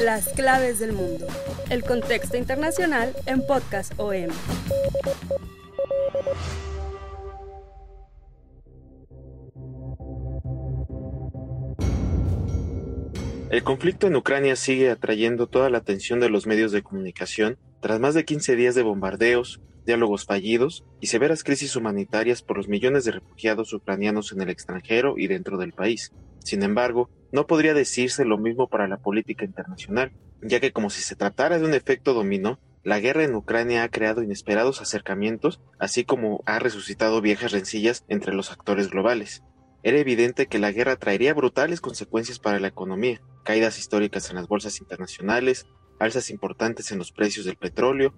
Las 0.00 0.28
claves 0.28 0.78
del 0.78 0.92
mundo. 0.92 1.26
El 1.68 1.82
contexto 1.82 2.36
internacional 2.36 3.14
en 3.26 3.46
Podcast 3.46 3.92
OM. 3.98 4.28
El 13.50 13.62
conflicto 13.62 14.06
en 14.06 14.16
Ucrania 14.16 14.56
sigue 14.56 14.90
atrayendo 14.90 15.46
toda 15.46 15.68
la 15.68 15.78
atención 15.78 16.20
de 16.20 16.30
los 16.30 16.46
medios 16.46 16.72
de 16.72 16.82
comunicación 16.82 17.58
tras 17.80 18.00
más 18.00 18.14
de 18.14 18.24
15 18.24 18.56
días 18.56 18.74
de 18.74 18.82
bombardeos, 18.82 19.60
diálogos 19.84 20.24
fallidos 20.24 20.84
y 21.00 21.08
severas 21.08 21.44
crisis 21.44 21.76
humanitarias 21.76 22.42
por 22.42 22.56
los 22.56 22.68
millones 22.68 23.04
de 23.04 23.12
refugiados 23.12 23.72
ucranianos 23.72 24.32
en 24.32 24.40
el 24.40 24.48
extranjero 24.50 25.14
y 25.18 25.26
dentro 25.26 25.58
del 25.58 25.72
país. 25.72 26.12
Sin 26.42 26.62
embargo, 26.62 27.10
no 27.32 27.46
podría 27.46 27.74
decirse 27.74 28.24
lo 28.24 28.38
mismo 28.38 28.68
para 28.68 28.88
la 28.88 28.98
política 28.98 29.44
internacional, 29.44 30.12
ya 30.42 30.60
que 30.60 30.72
como 30.72 30.90
si 30.90 31.02
se 31.02 31.16
tratara 31.16 31.58
de 31.58 31.64
un 31.64 31.74
efecto 31.74 32.14
dominó, 32.14 32.58
la 32.82 33.00
guerra 33.00 33.24
en 33.24 33.34
Ucrania 33.34 33.82
ha 33.82 33.88
creado 33.88 34.22
inesperados 34.22 34.80
acercamientos, 34.80 35.60
así 35.78 36.04
como 36.04 36.42
ha 36.46 36.60
resucitado 36.60 37.20
viejas 37.20 37.50
rencillas 37.50 38.04
entre 38.08 38.32
los 38.32 38.52
actores 38.52 38.90
globales. 38.90 39.42
Era 39.82 39.98
evidente 39.98 40.46
que 40.46 40.58
la 40.58 40.70
guerra 40.70 40.96
traería 40.96 41.34
brutales 41.34 41.80
consecuencias 41.80 42.38
para 42.38 42.60
la 42.60 42.68
economía, 42.68 43.20
caídas 43.44 43.78
históricas 43.78 44.30
en 44.30 44.36
las 44.36 44.46
bolsas 44.46 44.80
internacionales, 44.80 45.66
alzas 45.98 46.30
importantes 46.30 46.92
en 46.92 46.98
los 46.98 47.12
precios 47.12 47.44
del 47.44 47.56
petróleo, 47.56 48.14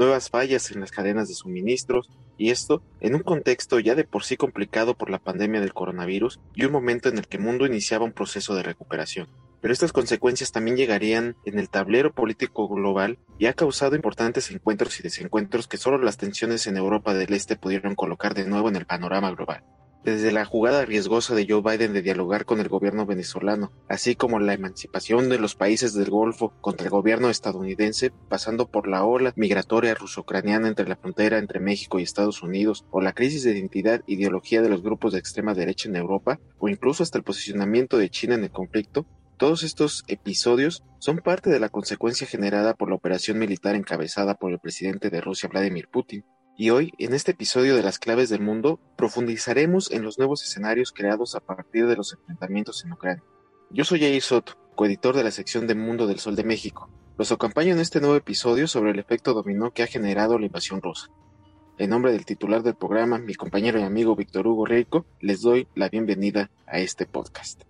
nuevas 0.00 0.30
fallas 0.30 0.70
en 0.70 0.80
las 0.80 0.90
cadenas 0.90 1.28
de 1.28 1.34
suministros, 1.34 2.08
y 2.38 2.50
esto 2.50 2.82
en 3.00 3.14
un 3.14 3.22
contexto 3.22 3.78
ya 3.78 3.94
de 3.94 4.04
por 4.04 4.24
sí 4.24 4.38
complicado 4.38 4.94
por 4.94 5.10
la 5.10 5.18
pandemia 5.18 5.60
del 5.60 5.74
coronavirus 5.74 6.40
y 6.54 6.64
un 6.64 6.72
momento 6.72 7.10
en 7.10 7.18
el 7.18 7.28
que 7.28 7.36
el 7.36 7.42
mundo 7.42 7.66
iniciaba 7.66 8.06
un 8.06 8.12
proceso 8.12 8.54
de 8.54 8.62
recuperación. 8.62 9.28
Pero 9.60 9.74
estas 9.74 9.92
consecuencias 9.92 10.52
también 10.52 10.78
llegarían 10.78 11.36
en 11.44 11.58
el 11.58 11.68
tablero 11.68 12.14
político 12.14 12.66
global 12.66 13.18
y 13.38 13.44
ha 13.44 13.52
causado 13.52 13.94
importantes 13.94 14.50
encuentros 14.50 14.98
y 14.98 15.02
desencuentros 15.02 15.68
que 15.68 15.76
solo 15.76 15.98
las 15.98 16.16
tensiones 16.16 16.66
en 16.66 16.78
Europa 16.78 17.12
del 17.12 17.34
Este 17.34 17.56
pudieron 17.56 17.94
colocar 17.94 18.32
de 18.32 18.46
nuevo 18.46 18.70
en 18.70 18.76
el 18.76 18.86
panorama 18.86 19.30
global 19.32 19.62
desde 20.04 20.32
la 20.32 20.44
jugada 20.44 20.84
riesgosa 20.84 21.34
de 21.34 21.46
Joe 21.48 21.62
Biden 21.62 21.92
de 21.92 22.02
dialogar 22.02 22.44
con 22.44 22.60
el 22.60 22.68
gobierno 22.68 23.06
venezolano, 23.06 23.72
así 23.88 24.16
como 24.16 24.38
la 24.38 24.54
emancipación 24.54 25.28
de 25.28 25.38
los 25.38 25.54
países 25.54 25.94
del 25.94 26.10
Golfo 26.10 26.54
contra 26.60 26.84
el 26.84 26.90
gobierno 26.90 27.28
estadounidense, 27.28 28.12
pasando 28.28 28.68
por 28.68 28.88
la 28.88 29.04
ola 29.04 29.32
migratoria 29.36 29.94
ruso-ucraniana 29.94 30.68
entre 30.68 30.88
la 30.88 30.96
frontera 30.96 31.38
entre 31.38 31.60
México 31.60 31.98
y 31.98 32.02
Estados 32.02 32.42
Unidos, 32.42 32.86
o 32.90 33.00
la 33.00 33.12
crisis 33.12 33.44
de 33.44 33.52
identidad 33.52 34.02
e 34.06 34.14
ideología 34.14 34.62
de 34.62 34.70
los 34.70 34.82
grupos 34.82 35.12
de 35.12 35.18
extrema 35.18 35.54
derecha 35.54 35.88
en 35.88 35.96
Europa, 35.96 36.40
o 36.58 36.68
incluso 36.68 37.02
hasta 37.02 37.18
el 37.18 37.24
posicionamiento 37.24 37.98
de 37.98 38.10
China 38.10 38.34
en 38.34 38.44
el 38.44 38.50
conflicto, 38.50 39.06
todos 39.36 39.62
estos 39.62 40.04
episodios 40.06 40.84
son 40.98 41.16
parte 41.18 41.48
de 41.48 41.60
la 41.60 41.70
consecuencia 41.70 42.26
generada 42.26 42.74
por 42.74 42.90
la 42.90 42.96
operación 42.96 43.38
militar 43.38 43.74
encabezada 43.74 44.34
por 44.34 44.52
el 44.52 44.58
presidente 44.58 45.08
de 45.08 45.22
Rusia 45.22 45.48
Vladimir 45.48 45.88
Putin, 45.88 46.26
y 46.60 46.68
hoy, 46.68 46.92
en 46.98 47.14
este 47.14 47.30
episodio 47.30 47.74
de 47.74 47.82
Las 47.82 47.98
Claves 47.98 48.28
del 48.28 48.42
Mundo, 48.42 48.78
profundizaremos 48.98 49.90
en 49.90 50.02
los 50.02 50.18
nuevos 50.18 50.42
escenarios 50.42 50.92
creados 50.92 51.34
a 51.34 51.40
partir 51.40 51.86
de 51.86 51.96
los 51.96 52.12
enfrentamientos 52.12 52.84
en 52.84 52.92
Ucrania. 52.92 53.24
Yo 53.70 53.82
soy 53.82 54.00
Jair 54.00 54.20
Soto, 54.20 54.58
coeditor 54.74 55.16
de 55.16 55.24
la 55.24 55.30
sección 55.30 55.66
de 55.66 55.74
Mundo 55.74 56.06
del 56.06 56.18
Sol 56.18 56.36
de 56.36 56.44
México. 56.44 56.90
Los 57.16 57.32
acompaño 57.32 57.72
en 57.72 57.80
este 57.80 57.98
nuevo 57.98 58.14
episodio 58.14 58.68
sobre 58.68 58.90
el 58.90 58.98
efecto 58.98 59.32
dominó 59.32 59.70
que 59.70 59.84
ha 59.84 59.86
generado 59.86 60.38
la 60.38 60.44
invasión 60.44 60.82
rusa. 60.82 61.08
En 61.78 61.88
nombre 61.88 62.12
del 62.12 62.26
titular 62.26 62.62
del 62.62 62.74
programa, 62.74 63.16
mi 63.16 63.34
compañero 63.34 63.80
y 63.80 63.84
amigo 63.84 64.14
Víctor 64.14 64.46
Hugo 64.46 64.66
Rico, 64.66 65.06
les 65.18 65.40
doy 65.40 65.66
la 65.74 65.88
bienvenida 65.88 66.50
a 66.66 66.78
este 66.78 67.06
podcast. 67.06 67.69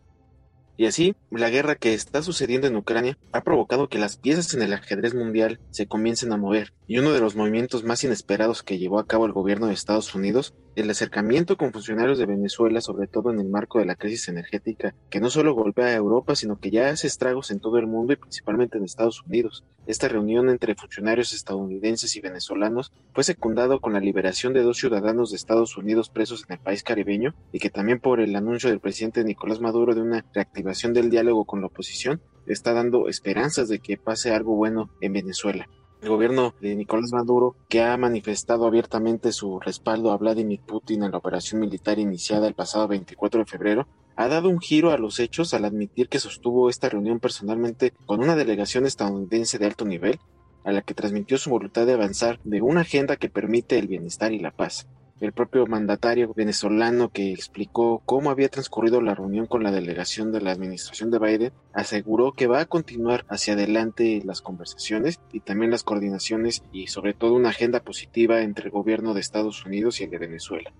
Y 0.80 0.86
así, 0.86 1.14
la 1.30 1.50
guerra 1.50 1.74
que 1.74 1.92
está 1.92 2.22
sucediendo 2.22 2.66
en 2.66 2.74
Ucrania 2.74 3.18
ha 3.32 3.42
provocado 3.42 3.90
que 3.90 3.98
las 3.98 4.16
piezas 4.16 4.54
en 4.54 4.62
el 4.62 4.72
ajedrez 4.72 5.14
mundial 5.14 5.60
se 5.70 5.86
comiencen 5.86 6.32
a 6.32 6.38
mover, 6.38 6.72
y 6.86 6.96
uno 6.96 7.12
de 7.12 7.20
los 7.20 7.36
movimientos 7.36 7.84
más 7.84 8.02
inesperados 8.02 8.62
que 8.62 8.78
llevó 8.78 8.98
a 8.98 9.06
cabo 9.06 9.26
el 9.26 9.32
gobierno 9.32 9.66
de 9.66 9.74
Estados 9.74 10.14
Unidos 10.14 10.54
el 10.76 10.88
acercamiento 10.88 11.56
con 11.56 11.72
funcionarios 11.72 12.18
de 12.18 12.26
Venezuela, 12.26 12.80
sobre 12.80 13.08
todo 13.08 13.30
en 13.30 13.40
el 13.40 13.48
marco 13.48 13.78
de 13.78 13.86
la 13.86 13.96
crisis 13.96 14.28
energética, 14.28 14.94
que 15.10 15.20
no 15.20 15.30
solo 15.30 15.54
golpea 15.54 15.86
a 15.86 15.94
Europa, 15.94 16.36
sino 16.36 16.58
que 16.58 16.70
ya 16.70 16.88
hace 16.88 17.06
estragos 17.06 17.50
en 17.50 17.60
todo 17.60 17.78
el 17.78 17.86
mundo 17.86 18.12
y 18.12 18.16
principalmente 18.16 18.78
en 18.78 18.84
Estados 18.84 19.22
Unidos. 19.26 19.64
Esta 19.86 20.08
reunión 20.08 20.48
entre 20.48 20.74
funcionarios 20.74 21.32
estadounidenses 21.32 22.14
y 22.16 22.20
venezolanos 22.20 22.92
fue 23.12 23.24
secundado 23.24 23.80
con 23.80 23.92
la 23.92 24.00
liberación 24.00 24.52
de 24.52 24.62
dos 24.62 24.78
ciudadanos 24.78 25.30
de 25.30 25.36
Estados 25.36 25.76
Unidos 25.76 26.10
presos 26.10 26.44
en 26.48 26.54
el 26.54 26.60
país 26.60 26.82
caribeño 26.82 27.34
y 27.52 27.58
que 27.58 27.70
también 27.70 27.98
por 27.98 28.20
el 28.20 28.36
anuncio 28.36 28.70
del 28.70 28.80
presidente 28.80 29.24
Nicolás 29.24 29.60
Maduro 29.60 29.94
de 29.94 30.02
una 30.02 30.24
reactivación 30.32 30.94
del 30.94 31.10
diálogo 31.10 31.44
con 31.44 31.60
la 31.60 31.66
oposición 31.66 32.20
está 32.46 32.72
dando 32.72 33.08
esperanzas 33.08 33.68
de 33.68 33.80
que 33.80 33.96
pase 33.96 34.32
algo 34.32 34.54
bueno 34.54 34.90
en 35.00 35.12
Venezuela 35.12 35.68
el 36.02 36.08
gobierno 36.08 36.54
de 36.60 36.74
Nicolás 36.74 37.12
Maduro, 37.12 37.56
que 37.68 37.82
ha 37.82 37.96
manifestado 37.96 38.66
abiertamente 38.66 39.32
su 39.32 39.60
respaldo 39.60 40.12
a 40.12 40.16
Vladimir 40.16 40.60
Putin 40.60 41.04
en 41.04 41.12
la 41.12 41.18
operación 41.18 41.60
militar 41.60 41.98
iniciada 41.98 42.48
el 42.48 42.54
pasado 42.54 42.88
24 42.88 43.40
de 43.40 43.46
febrero, 43.46 43.88
ha 44.16 44.28
dado 44.28 44.48
un 44.48 44.60
giro 44.60 44.90
a 44.90 44.98
los 44.98 45.18
hechos 45.18 45.52
al 45.52 45.64
admitir 45.64 46.08
que 46.08 46.18
sostuvo 46.18 46.70
esta 46.70 46.88
reunión 46.88 47.20
personalmente 47.20 47.92
con 48.06 48.20
una 48.20 48.36
delegación 48.36 48.86
estadounidense 48.86 49.58
de 49.58 49.66
alto 49.66 49.84
nivel, 49.84 50.18
a 50.64 50.72
la 50.72 50.82
que 50.82 50.94
transmitió 50.94 51.38
su 51.38 51.50
voluntad 51.50 51.86
de 51.86 51.94
avanzar 51.94 52.38
de 52.44 52.60
una 52.60 52.82
agenda 52.82 53.16
que 53.16 53.30
permite 53.30 53.78
el 53.78 53.88
bienestar 53.88 54.32
y 54.32 54.38
la 54.38 54.50
paz 54.50 54.86
el 55.20 55.32
propio 55.32 55.66
mandatario 55.66 56.32
venezolano 56.34 57.10
que 57.10 57.32
explicó 57.32 58.02
cómo 58.06 58.30
había 58.30 58.48
transcurrido 58.48 59.00
la 59.02 59.14
reunión 59.14 59.46
con 59.46 59.62
la 59.62 59.70
delegación 59.70 60.32
de 60.32 60.40
la 60.40 60.52
administración 60.52 61.10
de 61.10 61.18
Biden, 61.18 61.52
aseguró 61.72 62.32
que 62.32 62.46
va 62.46 62.60
a 62.60 62.66
continuar 62.66 63.26
hacia 63.28 63.54
adelante 63.54 64.22
las 64.24 64.40
conversaciones 64.40 65.20
y 65.32 65.40
también 65.40 65.70
las 65.70 65.84
coordinaciones 65.84 66.62
y 66.72 66.86
sobre 66.86 67.14
todo 67.14 67.34
una 67.34 67.50
agenda 67.50 67.80
positiva 67.80 68.42
entre 68.42 68.66
el 68.66 68.70
gobierno 68.70 69.14
de 69.14 69.20
Estados 69.20 69.64
Unidos 69.66 70.00
y 70.00 70.04
el 70.04 70.10
de 70.10 70.18
Venezuela. 70.18 70.72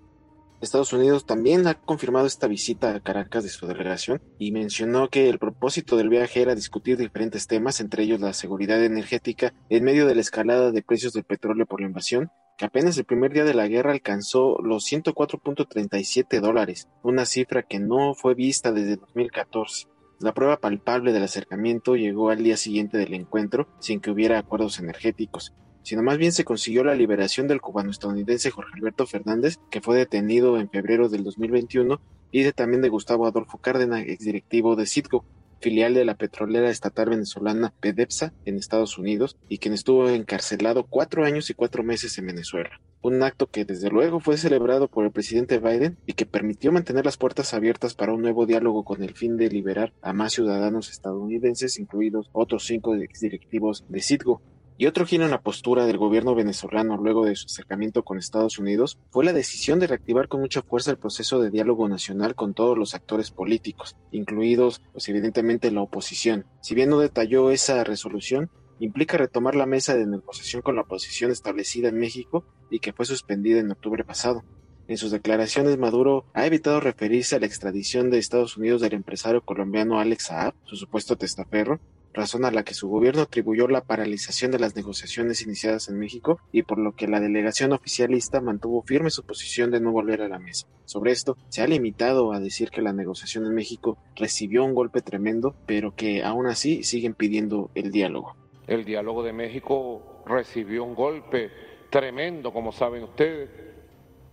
Estados 0.61 0.93
Unidos 0.93 1.25
también 1.25 1.67
ha 1.67 1.75
confirmado 1.75 2.27
esta 2.27 2.47
visita 2.47 2.95
a 2.95 3.01
Caracas 3.01 3.45
de 3.45 3.49
su 3.49 3.67
delegación 3.67 4.21
y 4.39 4.53
mencionó 4.53 5.09
que 5.09 5.31
el 5.31 5.39
propósito 5.39 5.97
del 5.97 6.11
viaje 6.11 6.43
era 6.43 6.55
discutir 6.55 6.99
diferentes 6.99 7.47
temas, 7.47 7.81
entre 7.81 8.03
ellos 8.03 8.21
la 8.21 8.35
seguridad 8.35 8.85
energética 8.85 9.55
en 9.71 9.85
medio 9.85 10.07
de 10.07 10.15
la 10.15 10.21
escalada 10.21 10.71
de 10.71 10.83
precios 10.83 11.15
del 11.15 11.25
petróleo 11.25 11.65
por 11.65 11.81
la 11.81 11.87
invasión 11.87 12.31
que 12.61 12.67
apenas 12.67 12.99
el 12.99 13.07
primer 13.07 13.33
día 13.33 13.45
de 13.45 13.55
la 13.55 13.69
guerra 13.69 13.93
alcanzó 13.93 14.59
los 14.63 14.85
104.37 14.85 16.41
dólares, 16.43 16.91
una 17.03 17.25
cifra 17.25 17.63
que 17.63 17.79
no 17.79 18.13
fue 18.13 18.35
vista 18.35 18.71
desde 18.71 18.97
2014. 18.97 19.87
La 20.19 20.35
prueba 20.35 20.59
palpable 20.59 21.15
del 21.15 21.23
acercamiento 21.23 21.97
llegó 21.97 22.29
al 22.29 22.43
día 22.43 22.59
siguiente 22.59 22.99
del 22.99 23.15
encuentro 23.15 23.67
sin 23.79 24.03
que 24.03 24.11
hubiera 24.11 24.39
acuerdos 24.39 24.79
energéticos, 24.79 25.55
sino 25.83 26.03
más 26.03 26.19
bien 26.19 26.33
se 26.33 26.45
consiguió 26.45 26.85
la 26.85 26.95
liberación 26.95 27.49
del 27.49 27.63
cubano 27.63 27.91
estadounidense 27.91 28.51
Jorge 28.51 28.73
Alberto 28.75 29.07
Fernández, 29.07 29.59
que 29.71 29.81
fue 29.81 29.97
detenido 29.97 30.59
en 30.59 30.69
febrero 30.69 31.09
del 31.09 31.25
2021, 31.25 31.99
y 32.31 32.43
de 32.43 32.53
también 32.53 32.83
de 32.83 32.91
Gustavo 32.91 33.27
Adolfo 33.27 33.57
Cárdenas, 33.57 34.03
exdirectivo 34.07 34.77
de 34.77 34.85
Citgo, 34.85 35.25
filial 35.61 35.95
de 35.95 36.05
la 36.05 36.15
petrolera 36.15 36.71
estatal 36.71 37.11
venezolana 37.11 37.73
PDEPSA 37.81 38.33
en 38.45 38.57
Estados 38.57 38.99
Unidos 38.99 39.37
y 39.49 39.59
quien 39.59 39.75
estuvo 39.75 40.09
encarcelado 40.09 40.85
cuatro 40.85 41.25
años 41.25 41.51
y 41.51 41.55
cuatro 41.55 41.83
meses 41.83 42.19
en 42.19 42.27
Venezuela. 42.27 42.81
Un 43.03 43.23
acto 43.23 43.47
que 43.47 43.65
desde 43.65 43.89
luego 43.89 44.21
fue 44.21 44.37
celebrado 44.37 44.89
por 44.89 45.05
el 45.05 45.11
presidente 45.11 45.59
Biden 45.59 45.97
y 46.07 46.13
que 46.13 46.27
permitió 46.27 46.71
mantener 46.71 47.05
las 47.05 47.17
puertas 47.17 47.55
abiertas 47.55 47.95
para 47.95 48.13
un 48.13 48.21
nuevo 48.21 48.45
diálogo 48.45 48.85
con 48.85 49.03
el 49.03 49.15
fin 49.15 49.37
de 49.37 49.49
liberar 49.49 49.93
a 50.03 50.13
más 50.13 50.35
ciudadanos 50.35 50.91
estadounidenses, 50.91 51.79
incluidos 51.79 52.29
otros 52.33 52.65
cinco 52.65 52.95
directivos 52.95 53.85
de 53.89 54.03
Citgo. 54.03 54.43
Y 54.81 54.87
otro 54.87 55.05
giro 55.05 55.27
en 55.27 55.31
la 55.31 55.43
postura 55.43 55.85
del 55.85 55.99
gobierno 55.99 56.35
venezolano 56.35 56.97
luego 56.97 57.27
de 57.27 57.37
su 57.37 57.45
acercamiento 57.45 58.03
con 58.03 58.17
Estados 58.17 58.59
Unidos 58.59 58.99
fue 59.11 59.27
la 59.27 59.35
decisión 59.35 59.79
de 59.79 59.87
reactivar 59.87 60.27
con 60.27 60.41
mucha 60.41 60.63
fuerza 60.63 60.91
el 60.91 60.97
proceso 60.97 61.39
de 61.39 61.51
diálogo 61.51 61.87
nacional 61.87 62.35
con 62.35 62.55
todos 62.55 62.79
los 62.79 62.95
actores 62.95 63.31
políticos, 63.31 63.95
incluidos, 64.11 64.81
pues 64.93 65.07
evidentemente, 65.11 65.71
la 65.71 65.83
oposición. 65.83 66.47
Si 66.63 66.75
bien 66.75 66.89
no 66.89 66.99
detalló 66.99 67.51
esa 67.51 67.85
resolución, 67.85 68.49
implica 68.79 69.19
retomar 69.19 69.55
la 69.55 69.67
mesa 69.67 69.95
de 69.95 70.07
negociación 70.07 70.63
con 70.63 70.77
la 70.77 70.83
oposición 70.83 71.31
establecida 71.31 71.91
en 71.91 71.99
México 71.99 72.47
y 72.71 72.79
que 72.79 72.95
fue 72.95 73.05
suspendida 73.05 73.61
en 73.61 73.71
octubre 73.71 74.03
pasado. 74.03 74.45
En 74.89 74.97
sus 74.97 75.11
declaraciones, 75.11 75.77
Maduro 75.77 76.25
ha 76.33 76.47
evitado 76.47 76.81
referirse 76.81 77.37
a 77.37 77.39
la 77.39 77.45
extradición 77.45 78.09
de 78.09 78.17
Estados 78.17 78.57
Unidos 78.57 78.81
del 78.81 78.95
empresario 78.95 79.43
colombiano 79.43 80.01
Alex 80.01 80.25
Saab, 80.29 80.55
su 80.65 80.77
supuesto 80.77 81.17
testaferro, 81.17 81.81
razón 82.13 82.45
a 82.45 82.51
la 82.51 82.65
que 82.65 82.75
su 82.75 82.89
gobierno 82.89 83.23
atribuyó 83.23 83.69
la 83.69 83.83
paralización 83.83 84.51
de 84.51 84.59
las 84.59 84.77
negociaciones 84.77 85.43
iniciadas 85.43 85.89
en 85.89 85.99
México 85.99 86.41
y 86.53 86.63
por 86.63 86.79
lo 86.79 86.93
que 86.93 87.09
la 87.09 87.21
delegación 87.21 87.73
oficialista 87.73 88.41
mantuvo 88.41 88.83
firme 88.83 89.11
su 89.11 89.25
posición 89.25 89.71
de 89.71 89.81
no 89.81 89.93
volver 89.93 90.23
a 90.23 90.29
la 90.29 90.39
mesa. 90.39 90.67
Sobre 90.85 91.13
esto, 91.13 91.37
se 91.49 91.63
ha 91.63 91.67
limitado 91.67 92.33
a 92.33 92.41
decir 92.41 92.71
que 92.71 92.83
la 92.83 92.93
negociación 92.93 93.47
en 93.47 93.55
México 93.55 93.99
recibió 94.17 94.65
un 94.65 94.75
golpe 94.75 95.03
tremendo, 95.03 95.55
pero 95.67 95.95
que 95.95 96.23
aún 96.23 96.47
así 96.47 96.83
siguen 96.83 97.15
pidiendo 97.15 97.71
el 97.75 97.91
diálogo. 97.91 98.37
El 98.67 98.85
diálogo 98.85 99.23
de 99.23 99.33
México 99.33 100.23
recibió 100.27 100.85
un 100.85 100.95
golpe 100.95 101.51
tremendo, 101.91 102.53
como 102.53 102.73
saben 102.73 103.05
ustedes 103.05 103.71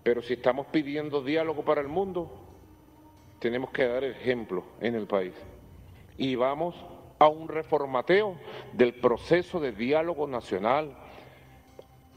pero 0.08 0.22
si 0.22 0.36
estamos 0.36 0.68
pidiendo 0.68 1.22
diálogo 1.22 1.66
para 1.66 1.82
el 1.82 1.90
mundo, 1.90 2.32
tenemos 3.40 3.72
que 3.72 3.86
dar 3.86 4.06
ejemplo 4.06 4.64
en 4.80 4.96
el 4.96 5.06
país. 5.06 5.34
Y 6.18 6.36
vamos 6.36 6.76
a 7.20 7.28
un 7.28 7.48
reformateo 7.48 8.38
del 8.74 8.94
proceso 8.96 9.60
de 9.60 9.72
diálogo 9.72 10.28
nacional. 10.28 10.96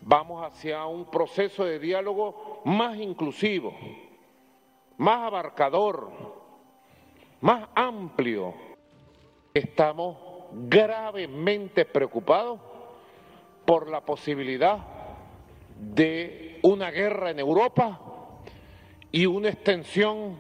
Vamos 0.02 0.44
hacia 0.44 0.85
un 0.87 1.11
proceso 1.11 1.64
de 1.64 1.79
diálogo 1.79 2.62
más 2.64 2.97
inclusivo, 2.97 3.75
más 4.97 5.26
abarcador, 5.26 6.11
más 7.41 7.69
amplio. 7.75 8.55
Estamos 9.52 10.17
gravemente 10.52 11.85
preocupados 11.85 12.61
por 13.64 13.88
la 13.88 14.00
posibilidad 14.00 14.79
de 15.79 16.58
una 16.62 16.91
guerra 16.91 17.31
en 17.31 17.38
Europa 17.38 18.00
y 19.12 19.26
una 19.26 19.49
extensión 19.49 20.37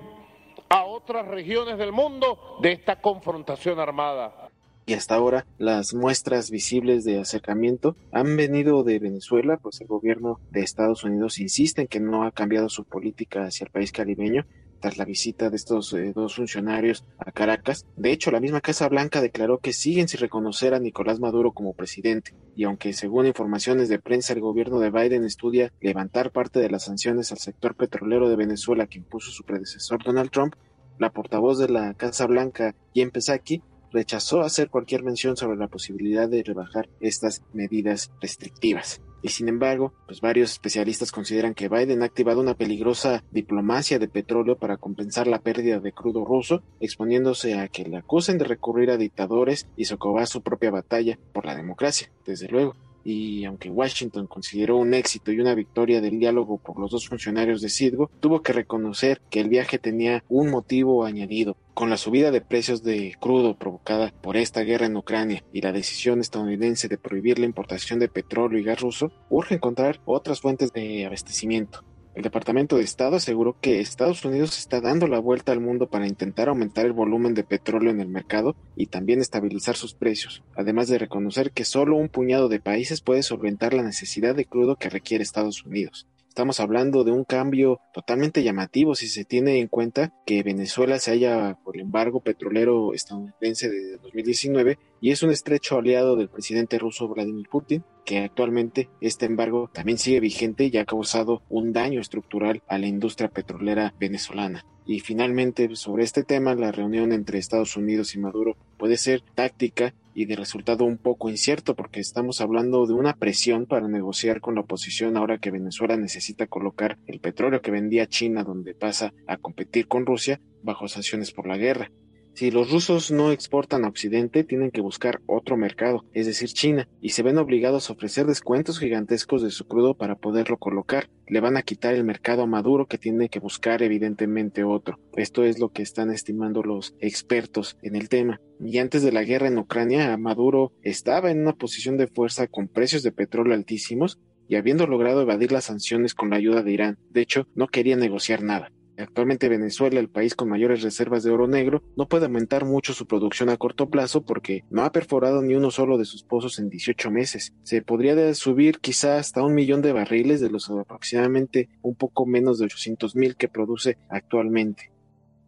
a 0.68 0.84
otras 0.84 1.26
regiones 1.26 1.78
del 1.78 1.92
mundo 1.92 2.58
de 2.60 2.72
esta 2.72 3.00
confrontación 3.00 3.80
armada. 3.80 4.39
Y 4.86 4.94
hasta 4.94 5.14
ahora 5.14 5.46
las 5.58 5.94
muestras 5.94 6.50
visibles 6.50 7.04
de 7.04 7.20
acercamiento 7.20 7.96
han 8.12 8.36
venido 8.36 8.82
de 8.82 8.98
Venezuela, 8.98 9.56
pues 9.56 9.80
el 9.80 9.86
gobierno 9.86 10.40
de 10.50 10.62
Estados 10.62 11.04
Unidos 11.04 11.38
insiste 11.38 11.82
en 11.82 11.88
que 11.88 12.00
no 12.00 12.24
ha 12.24 12.32
cambiado 12.32 12.68
su 12.68 12.84
política 12.84 13.44
hacia 13.44 13.64
el 13.64 13.70
país 13.70 13.92
caribeño 13.92 14.46
tras 14.80 14.96
la 14.98 15.04
visita 15.04 15.50
de 15.50 15.56
estos 15.56 15.92
eh, 15.92 16.12
dos 16.14 16.36
funcionarios 16.36 17.04
a 17.18 17.30
Caracas. 17.30 17.86
De 17.96 18.10
hecho, 18.10 18.30
la 18.30 18.40
misma 18.40 18.60
Casa 18.60 18.88
Blanca 18.88 19.20
declaró 19.20 19.58
que 19.58 19.72
siguen 19.72 20.08
sin 20.08 20.20
reconocer 20.20 20.74
a 20.74 20.80
Nicolás 20.80 21.20
Maduro 21.20 21.52
como 21.52 21.74
presidente, 21.74 22.34
y 22.56 22.64
aunque 22.64 22.92
según 22.92 23.26
informaciones 23.26 23.88
de 23.88 23.98
prensa 23.98 24.32
el 24.32 24.40
gobierno 24.40 24.80
de 24.80 24.90
Biden 24.90 25.24
estudia 25.24 25.72
levantar 25.80 26.32
parte 26.32 26.60
de 26.60 26.70
las 26.70 26.84
sanciones 26.84 27.30
al 27.30 27.38
sector 27.38 27.76
petrolero 27.76 28.28
de 28.28 28.36
Venezuela 28.36 28.86
que 28.86 28.98
impuso 28.98 29.30
su 29.30 29.44
predecesor 29.44 30.02
Donald 30.02 30.30
Trump, 30.30 30.54
la 30.98 31.10
portavoz 31.10 31.58
de 31.58 31.68
la 31.68 31.94
Casa 31.94 32.26
Blanca, 32.26 32.74
Jen 32.94 33.10
Psaki, 33.10 33.62
rechazó 33.92 34.40
hacer 34.40 34.70
cualquier 34.70 35.02
mención 35.02 35.36
sobre 35.36 35.58
la 35.58 35.68
posibilidad 35.68 36.28
de 36.28 36.42
rebajar 36.42 36.88
estas 37.00 37.42
medidas 37.52 38.10
restrictivas. 38.20 39.00
Y 39.22 39.28
sin 39.28 39.48
embargo, 39.48 39.92
pues 40.06 40.20
varios 40.20 40.52
especialistas 40.52 41.12
consideran 41.12 41.54
que 41.54 41.68
Biden 41.68 42.02
ha 42.02 42.06
activado 42.06 42.40
una 42.40 42.54
peligrosa 42.54 43.22
diplomacia 43.30 43.98
de 43.98 44.08
petróleo 44.08 44.56
para 44.56 44.78
compensar 44.78 45.26
la 45.26 45.40
pérdida 45.40 45.78
de 45.78 45.92
crudo 45.92 46.24
ruso, 46.24 46.62
exponiéndose 46.80 47.58
a 47.58 47.68
que 47.68 47.84
le 47.84 47.98
acusen 47.98 48.38
de 48.38 48.46
recurrir 48.46 48.90
a 48.90 48.96
dictadores 48.96 49.66
y 49.76 49.84
socovar 49.84 50.26
su 50.26 50.42
propia 50.42 50.70
batalla 50.70 51.18
por 51.32 51.44
la 51.44 51.54
democracia, 51.54 52.10
desde 52.24 52.48
luego 52.48 52.74
y 53.04 53.44
aunque 53.44 53.70
Washington 53.70 54.26
consideró 54.26 54.76
un 54.76 54.94
éxito 54.94 55.32
y 55.32 55.40
una 55.40 55.54
victoria 55.54 56.00
del 56.00 56.18
diálogo 56.18 56.58
por 56.58 56.78
los 56.78 56.90
dos 56.90 57.08
funcionarios 57.08 57.60
de 57.60 57.68
Citgo, 57.68 58.10
tuvo 58.20 58.42
que 58.42 58.52
reconocer 58.52 59.20
que 59.30 59.40
el 59.40 59.48
viaje 59.48 59.78
tenía 59.78 60.24
un 60.28 60.50
motivo 60.50 61.04
añadido. 61.04 61.56
Con 61.74 61.88
la 61.88 61.96
subida 61.96 62.30
de 62.30 62.40
precios 62.40 62.82
de 62.82 63.14
crudo 63.20 63.56
provocada 63.56 64.12
por 64.20 64.36
esta 64.36 64.60
guerra 64.62 64.86
en 64.86 64.96
Ucrania 64.96 65.44
y 65.52 65.62
la 65.62 65.72
decisión 65.72 66.20
estadounidense 66.20 66.88
de 66.88 66.98
prohibir 66.98 67.38
la 67.38 67.46
importación 67.46 67.98
de 67.98 68.08
petróleo 68.08 68.58
y 68.58 68.64
gas 68.64 68.80
ruso, 68.80 69.12
urge 69.30 69.54
encontrar 69.54 70.00
otras 70.04 70.40
fuentes 70.40 70.72
de 70.72 71.06
abastecimiento. 71.06 71.84
El 72.14 72.22
Departamento 72.22 72.76
de 72.76 72.82
Estado 72.82 73.16
aseguró 73.16 73.56
que 73.60 73.80
Estados 73.80 74.24
Unidos 74.24 74.58
está 74.58 74.80
dando 74.80 75.06
la 75.06 75.20
vuelta 75.20 75.52
al 75.52 75.60
mundo 75.60 75.88
para 75.88 76.08
intentar 76.08 76.48
aumentar 76.48 76.84
el 76.84 76.92
volumen 76.92 77.34
de 77.34 77.44
petróleo 77.44 77.90
en 77.92 78.00
el 78.00 78.08
mercado 78.08 78.56
y 78.74 78.86
también 78.86 79.20
estabilizar 79.20 79.76
sus 79.76 79.94
precios, 79.94 80.42
además 80.56 80.88
de 80.88 80.98
reconocer 80.98 81.52
que 81.52 81.64
solo 81.64 81.96
un 81.96 82.08
puñado 82.08 82.48
de 82.48 82.58
países 82.58 83.00
puede 83.00 83.22
solventar 83.22 83.74
la 83.74 83.84
necesidad 83.84 84.34
de 84.34 84.44
crudo 84.44 84.74
que 84.74 84.90
requiere 84.90 85.22
Estados 85.22 85.64
Unidos. 85.64 86.08
Estamos 86.30 86.60
hablando 86.60 87.02
de 87.02 87.10
un 87.10 87.24
cambio 87.24 87.80
totalmente 87.92 88.44
llamativo 88.44 88.94
si 88.94 89.08
se 89.08 89.24
tiene 89.24 89.58
en 89.58 89.66
cuenta 89.66 90.14
que 90.24 90.44
Venezuela 90.44 91.00
se 91.00 91.10
halla 91.10 91.58
por 91.64 91.74
el 91.74 91.82
embargo 91.82 92.20
petrolero 92.20 92.94
estadounidense 92.94 93.68
de 93.68 93.96
2019 93.96 94.78
y 95.00 95.10
es 95.10 95.24
un 95.24 95.32
estrecho 95.32 95.78
aliado 95.78 96.14
del 96.14 96.28
presidente 96.28 96.78
ruso 96.78 97.08
Vladimir 97.08 97.48
Putin, 97.48 97.82
que 98.04 98.18
actualmente 98.20 98.88
este 99.00 99.26
embargo 99.26 99.70
también 99.74 99.98
sigue 99.98 100.20
vigente 100.20 100.70
y 100.72 100.78
ha 100.78 100.84
causado 100.84 101.42
un 101.48 101.72
daño 101.72 102.00
estructural 102.00 102.62
a 102.68 102.78
la 102.78 102.86
industria 102.86 103.28
petrolera 103.28 103.92
venezolana. 103.98 104.64
Y 104.86 105.00
finalmente, 105.00 105.74
sobre 105.74 106.04
este 106.04 106.22
tema, 106.22 106.54
la 106.54 106.70
reunión 106.70 107.12
entre 107.12 107.40
Estados 107.40 107.76
Unidos 107.76 108.14
y 108.14 108.20
Maduro 108.20 108.56
puede 108.78 108.96
ser 108.98 109.24
táctica 109.34 109.94
y 110.20 110.26
de 110.26 110.36
resultado 110.36 110.84
un 110.84 110.98
poco 110.98 111.30
incierto 111.30 111.74
porque 111.74 112.00
estamos 112.00 112.42
hablando 112.42 112.86
de 112.86 112.92
una 112.92 113.14
presión 113.14 113.64
para 113.64 113.88
negociar 113.88 114.42
con 114.42 114.54
la 114.54 114.60
oposición 114.60 115.16
ahora 115.16 115.38
que 115.38 115.50
Venezuela 115.50 115.96
necesita 115.96 116.46
colocar 116.46 116.98
el 117.06 117.20
petróleo 117.20 117.62
que 117.62 117.70
vendía 117.70 118.06
China 118.06 118.44
donde 118.44 118.74
pasa 118.74 119.14
a 119.26 119.38
competir 119.38 119.88
con 119.88 120.04
Rusia 120.04 120.38
bajo 120.62 120.88
sanciones 120.88 121.32
por 121.32 121.46
la 121.46 121.56
guerra. 121.56 121.90
Si 122.34 122.50
los 122.50 122.70
rusos 122.70 123.10
no 123.10 123.32
exportan 123.32 123.84
a 123.84 123.88
Occidente, 123.88 124.44
tienen 124.44 124.70
que 124.70 124.80
buscar 124.80 125.20
otro 125.26 125.56
mercado, 125.56 126.04
es 126.12 126.26
decir, 126.26 126.48
China, 126.50 126.88
y 127.00 127.10
se 127.10 127.22
ven 127.22 127.38
obligados 127.38 127.90
a 127.90 127.92
ofrecer 127.92 128.26
descuentos 128.26 128.78
gigantescos 128.78 129.42
de 129.42 129.50
su 129.50 129.66
crudo 129.66 129.94
para 129.94 130.14
poderlo 130.14 130.56
colocar. 130.56 131.10
Le 131.26 131.40
van 131.40 131.56
a 131.56 131.62
quitar 131.62 131.94
el 131.94 132.04
mercado 132.04 132.42
a 132.42 132.46
Maduro 132.46 132.86
que 132.86 132.98
tiene 132.98 133.28
que 133.28 133.40
buscar 133.40 133.82
evidentemente 133.82 134.64
otro. 134.64 134.98
Esto 135.16 135.44
es 135.44 135.58
lo 135.58 135.70
que 135.70 135.82
están 135.82 136.10
estimando 136.10 136.62
los 136.62 136.94
expertos 137.00 137.76
en 137.82 137.96
el 137.96 138.08
tema. 138.08 138.40
Y 138.58 138.78
antes 138.78 139.02
de 139.02 139.12
la 139.12 139.24
guerra 139.24 139.48
en 139.48 139.58
Ucrania, 139.58 140.16
Maduro 140.16 140.72
estaba 140.82 141.30
en 141.30 141.40
una 141.40 141.52
posición 141.52 141.96
de 141.96 142.06
fuerza 142.06 142.46
con 142.46 142.68
precios 142.68 143.02
de 143.02 143.12
petróleo 143.12 143.54
altísimos 143.54 144.18
y 144.48 144.56
habiendo 144.56 144.86
logrado 144.86 145.22
evadir 145.22 145.52
las 145.52 145.64
sanciones 145.64 146.14
con 146.14 146.30
la 146.30 146.36
ayuda 146.36 146.62
de 146.62 146.72
Irán. 146.72 146.98
De 147.10 147.20
hecho, 147.20 147.46
no 147.54 147.68
quería 147.68 147.96
negociar 147.96 148.42
nada. 148.42 148.72
Actualmente 149.00 149.48
Venezuela, 149.48 150.00
el 150.00 150.08
país 150.08 150.34
con 150.34 150.48
mayores 150.48 150.82
reservas 150.82 151.22
de 151.22 151.30
oro 151.30 151.46
negro, 151.46 151.82
no 151.96 152.08
puede 152.08 152.26
aumentar 152.26 152.64
mucho 152.64 152.92
su 152.92 153.06
producción 153.06 153.48
a 153.48 153.56
corto 153.56 153.88
plazo 153.90 154.22
porque 154.22 154.64
no 154.70 154.82
ha 154.82 154.92
perforado 154.92 155.42
ni 155.42 155.54
uno 155.54 155.70
solo 155.70 155.98
de 155.98 156.04
sus 156.04 156.22
pozos 156.22 156.58
en 156.58 156.68
18 156.68 157.10
meses. 157.10 157.52
Se 157.62 157.82
podría 157.82 158.34
subir 158.34 158.80
quizá 158.80 159.18
hasta 159.18 159.42
un 159.42 159.54
millón 159.54 159.82
de 159.82 159.92
barriles 159.92 160.40
de 160.40 160.50
los 160.50 160.70
aproximadamente 160.70 161.68
un 161.82 161.94
poco 161.94 162.26
menos 162.26 162.58
de 162.58 162.66
800 162.66 163.16
mil 163.16 163.36
que 163.36 163.48
produce 163.48 163.98
actualmente. 164.08 164.90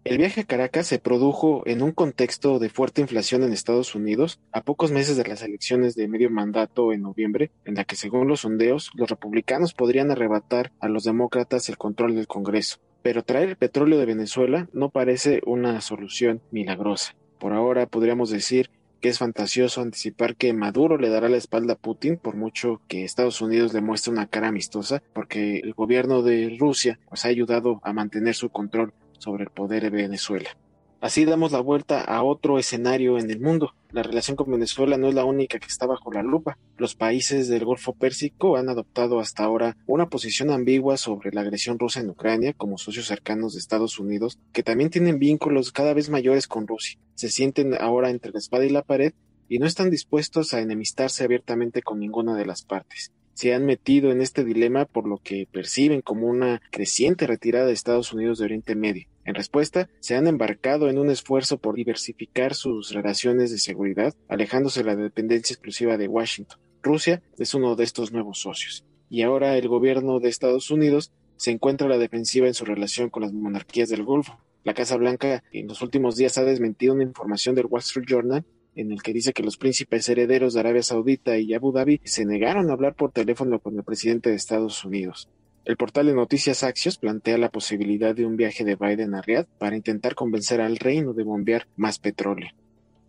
El 0.05 0.19
viaje 0.19 0.41
a 0.41 0.45
Caracas 0.45 0.89
se 0.89 0.99
produjo 0.99 1.63
en 1.65 1.81
un 1.81 1.93
contexto 1.93 2.59
de 2.59 2.69
fuerte 2.69 3.01
inflación 3.01 3.45
en 3.45 3.53
Estados 3.53 3.95
Unidos, 3.95 4.41
a 4.51 4.63
pocos 4.63 4.91
meses 4.91 5.17
de 5.17 5.25
las 5.25 5.43
elecciones 5.43 5.95
de 5.95 6.09
medio 6.09 6.29
mandato 6.29 6.93
en 6.93 7.03
noviembre, 7.03 7.53
en 7.65 7.77
la 7.77 7.85
que 7.85 7.95
según 7.95 8.27
los 8.27 8.41
sondeos 8.41 8.91
los 8.95 9.09
republicanos 9.09 9.75
podrían 9.75 10.11
arrebatar 10.11 10.73
a 10.81 10.89
los 10.89 11.05
demócratas 11.05 11.69
el 11.69 11.79
control 11.79 12.17
del 12.17 12.27
Congreso. 12.27 12.81
Pero 13.03 13.23
traer 13.23 13.51
el 13.51 13.57
petróleo 13.57 13.99
de 13.99 14.07
Venezuela 14.07 14.69
no 14.73 14.91
parece 14.91 15.41
una 15.45 15.81
solución 15.81 16.41
milagrosa. 16.51 17.15
Por 17.39 17.53
ahora 17.53 17.87
podríamos 17.87 18.31
decir 18.31 18.71
que 19.01 19.09
es 19.09 19.19
fantasioso 19.19 19.81
anticipar 19.81 20.37
que 20.37 20.53
Maduro 20.53 20.97
le 20.97 21.09
dará 21.09 21.29
la 21.29 21.37
espalda 21.37 21.75
a 21.75 21.77
Putin 21.77 22.17
por 22.17 22.37
mucho 22.37 22.81
que 22.87 23.05
Estados 23.05 23.41
Unidos 23.43 23.75
le 23.75 23.81
muestre 23.81 24.13
una 24.13 24.29
cara 24.29 24.49
amistosa, 24.49 25.03
porque 25.13 25.59
el 25.59 25.75
gobierno 25.75 26.23
de 26.23 26.57
Rusia 26.59 27.01
pues, 27.09 27.25
ha 27.25 27.29
ayudado 27.29 27.81
a 27.83 27.93
mantener 27.93 28.37
su 28.37 28.49
control 28.49 28.95
sobre 29.19 29.43
el 29.43 29.51
poder 29.51 29.83
de 29.83 29.91
Venezuela. 29.91 30.51
Así 31.03 31.25
damos 31.25 31.51
la 31.51 31.59
vuelta 31.59 32.01
a 32.01 32.23
otro 32.23 32.61
escenario 32.61 33.19
en 33.19 33.29
el 33.29 33.41
mundo. 33.41 33.75
La 33.91 34.05
relación 34.05 34.37
con 34.37 34.53
Venezuela 34.53 34.97
no 34.97 35.09
es 35.09 35.15
la 35.15 35.25
única 35.25 35.59
que 35.59 35.67
está 35.67 35.85
bajo 35.85 36.13
la 36.13 36.23
lupa. 36.23 36.59
Los 36.79 36.95
países 36.95 37.49
del 37.49 37.65
Golfo 37.65 37.93
Pérsico 37.93 38.57
han 38.57 38.69
adoptado 38.69 39.19
hasta 39.19 39.43
ahora 39.43 39.77
una 39.89 40.09
posición 40.09 40.53
ambigua 40.53 40.97
sobre 40.97 41.33
la 41.33 41.41
agresión 41.41 41.81
rusa 41.81 41.99
en 41.99 42.11
Ucrania 42.11 42.53
como 42.53 42.79
socios 42.79 43.09
cercanos 43.09 43.55
de 43.55 43.59
Estados 43.59 43.99
Unidos, 43.99 44.39
que 44.53 44.63
también 44.63 44.91
tienen 44.91 45.19
vínculos 45.19 45.73
cada 45.73 45.93
vez 45.93 46.09
mayores 46.09 46.47
con 46.47 46.69
Rusia. 46.69 47.01
Se 47.17 47.31
sienten 47.31 47.75
ahora 47.75 48.11
entre 48.11 48.31
la 48.31 48.39
espada 48.39 48.65
y 48.65 48.71
la 48.71 48.83
pared 48.83 49.13
y 49.49 49.59
no 49.59 49.67
están 49.67 49.91
dispuestos 49.91 50.55
a 50.55 50.61
enemistarse 50.61 51.25
abiertamente 51.25 51.83
con 51.83 51.99
ninguna 51.99 52.37
de 52.37 52.47
las 52.47 52.63
partes 52.63 53.11
se 53.35 53.55
han 53.55 53.65
metido 53.65 54.11
en 54.13 54.21
este 54.21 54.45
dilema 54.45 54.85
por 54.85 55.09
lo 55.09 55.19
que 55.19 55.49
perciben 55.51 56.01
como 56.01 56.27
una 56.27 56.61
creciente 56.71 57.27
retirada 57.27 57.67
de 57.67 57.73
Estados 57.73 58.13
Unidos 58.13 58.39
de 58.39 58.45
Oriente 58.45 58.75
Medio. 58.75 59.09
En 59.25 59.35
respuesta, 59.35 59.89
se 60.01 60.17
han 60.17 60.27
embarcado 60.27 60.89
en 60.89 60.99
un 60.99 61.09
esfuerzo 61.11 61.59
por 61.59 61.77
diversificar 61.77 62.55
sus 62.55 62.93
relaciones 62.93 63.51
de 63.51 63.59
seguridad, 63.59 64.15
alejándose 64.29 64.81
de 64.81 64.87
la 64.87 64.97
dependencia 64.97 65.55
exclusiva 65.55 65.97
de 65.97 66.09
Washington. 66.09 66.59
Rusia 66.83 67.23
es 67.39 67.55
uno 67.55 67.77
de 67.77 67.85
estos 67.85 68.13
nuevos 68.13 68.41
socios. 68.41 68.85
Y 69.09 69.23
ahora 69.23 69.57
el 69.57 69.69
gobierno 69.69 70.19
de 70.19 70.29
Estados 70.29 70.71
Unidos 70.71 71.13
se 71.37 71.53
encuentra 71.53 71.87
a 71.87 71.91
la 71.91 71.99
defensiva 71.99 72.49
en 72.49 72.55
su 72.55 72.65
relación 72.65 73.11
con 73.11 73.23
las 73.23 73.33
monarquías 73.33 73.89
del 73.89 74.05
Golfo. 74.05 74.39
La 74.65 74.75
Casa 74.75 74.97
Blanca 74.97 75.45
en 75.53 75.69
los 75.69 75.83
últimos 75.83 76.17
días 76.17 76.39
ha 76.39 76.45
desmentido 76.45 76.95
una 76.95 77.03
información 77.03 77.55
del 77.55 77.67
Wall 77.67 77.81
Street 77.81 78.07
Journal 78.09 78.45
en 78.75 78.93
el 78.93 79.03
que 79.03 79.13
dice 79.13 79.33
que 79.33 79.43
los 79.43 79.57
príncipes 79.57 80.09
herederos 80.09 80.55
de 80.55 80.61
Arabia 80.61 80.83
Saudita 80.83 81.37
y 81.39 81.55
Abu 81.55 81.73
Dhabi 81.73 82.01
se 82.05 82.25
negaron 82.25 82.71
a 82.71 82.73
hablar 82.73 82.95
por 82.95 83.13
teléfono 83.13 83.59
con 83.59 83.77
el 83.77 83.85
presidente 83.85 84.31
de 84.31 84.37
Estados 84.37 84.85
Unidos. 84.85 85.29
El 85.65 85.77
portal 85.77 86.07
de 86.07 86.15
noticias 86.15 86.65
Axios 86.65 86.99
plantea 86.99 87.39
la 87.39 87.51
posibilidad 87.51 88.15
de 88.15 88.27
un 88.27 88.37
viaje 88.37 88.65
de 88.65 88.75
Biden 88.75 89.15
a 89.15 89.23
Riyadh 89.23 89.47
para 89.59 89.77
intentar 89.77 90.15
convencer 90.15 90.61
al 90.61 90.77
reino 90.77 91.13
de 91.13 91.23
bombear 91.23 91.69
más 91.77 91.99
petróleo. 91.99 92.51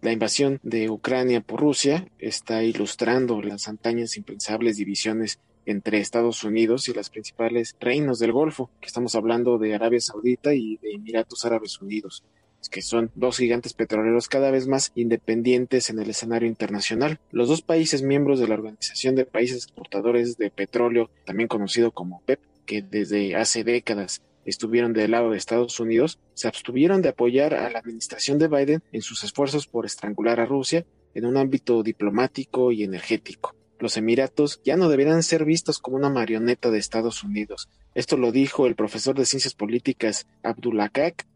La 0.01 0.12
invasión 0.12 0.60
de 0.63 0.89
Ucrania 0.89 1.41
por 1.41 1.62
Rusia 1.62 2.08
está 2.20 2.62
ilustrando 2.62 3.41
las 3.41 3.67
antañas 3.67 4.17
impensables 4.17 4.77
divisiones 4.77 5.39
entre 5.65 6.00
Estados 6.00 6.43
Unidos 6.43 6.89
y 6.89 6.93
las 6.93 7.10
principales 7.10 7.75
reinos 7.79 8.20
del 8.20 8.34
Golfo, 8.34 8.70
que 8.82 8.88
estamos 8.88 9.15
hablando 9.15 9.58
de 9.58 9.74
Arabia 9.74 10.01
Saudita 10.01 10.53
y 10.53 10.77
de 10.77 10.91
Emiratos 10.91 11.46
Árabes 11.46 11.82
Unidos, 11.82 12.24
que 12.70 12.82
son 12.82 13.12
dos 13.15 13.38
gigantes 13.38 13.74
petroleros 13.74 14.27
cada 14.27 14.51
vez 14.51 14.67
más 14.67 14.91
independientes 14.96 15.89
en 15.89 16.00
el 16.00 16.10
escenario 16.10 16.48
internacional. 16.48 17.20
Los 17.32 17.50
dos 17.50 17.62
países 17.62 18.01
miembros 18.01 18.39
de 18.39 18.48
la 18.48 18.55
Organización 18.55 19.15
de 19.15 19.25
Países 19.25 19.63
Exportadores 19.63 20.38
de 20.38 20.50
Petróleo, 20.50 21.10
también 21.25 21.48
conocido 21.48 21.91
como 21.91 22.22
PEP, 22.25 22.39
que 22.65 22.82
desde 22.82 23.36
hace 23.36 23.63
décadas 23.63 24.22
estuvieron 24.46 24.93
del 24.93 25.12
lado 25.12 25.32
de 25.32 25.38
Estados 25.38 25.79
Unidos, 25.79 26.20
se 26.34 26.48
abstuvieron 26.48 27.01
de 27.01 27.10
apoyar 27.10 27.53
a 27.53 27.70
la 27.70 27.79
administración 27.79 28.39
de 28.39 28.48
Biden 28.48 28.84
en 28.91 29.01
sus 29.01 29.24
esfuerzos 29.24 29.67
por 29.67 29.86
estrangular 29.86 30.39
a 30.39 30.46
Rusia 30.46 30.86
en 31.13 31.25
un 31.25 31.38
ámbito 31.38 31.84
diplomático 31.84 32.72
y 32.72 32.84
energético 32.84 33.55
los 33.84 33.98
Emiratos 33.98 34.62
ya 34.63 34.77
no 34.77 34.88
deberían 34.88 35.22
ser 35.24 35.43
vistos 35.43 35.77
como 35.77 35.98
una 35.98 36.10
marioneta 36.10 36.72
de 36.72 36.79
Estados 36.79 37.22
Unidos. 37.22 37.67
Esto 37.93 38.15
lo 38.15 38.32
dijo 38.32 38.65
el 38.65 38.75
profesor 38.75 39.13
de 39.13 39.25
Ciencias 39.25 39.53
Políticas 39.53 40.25
Abdullah 40.41 40.89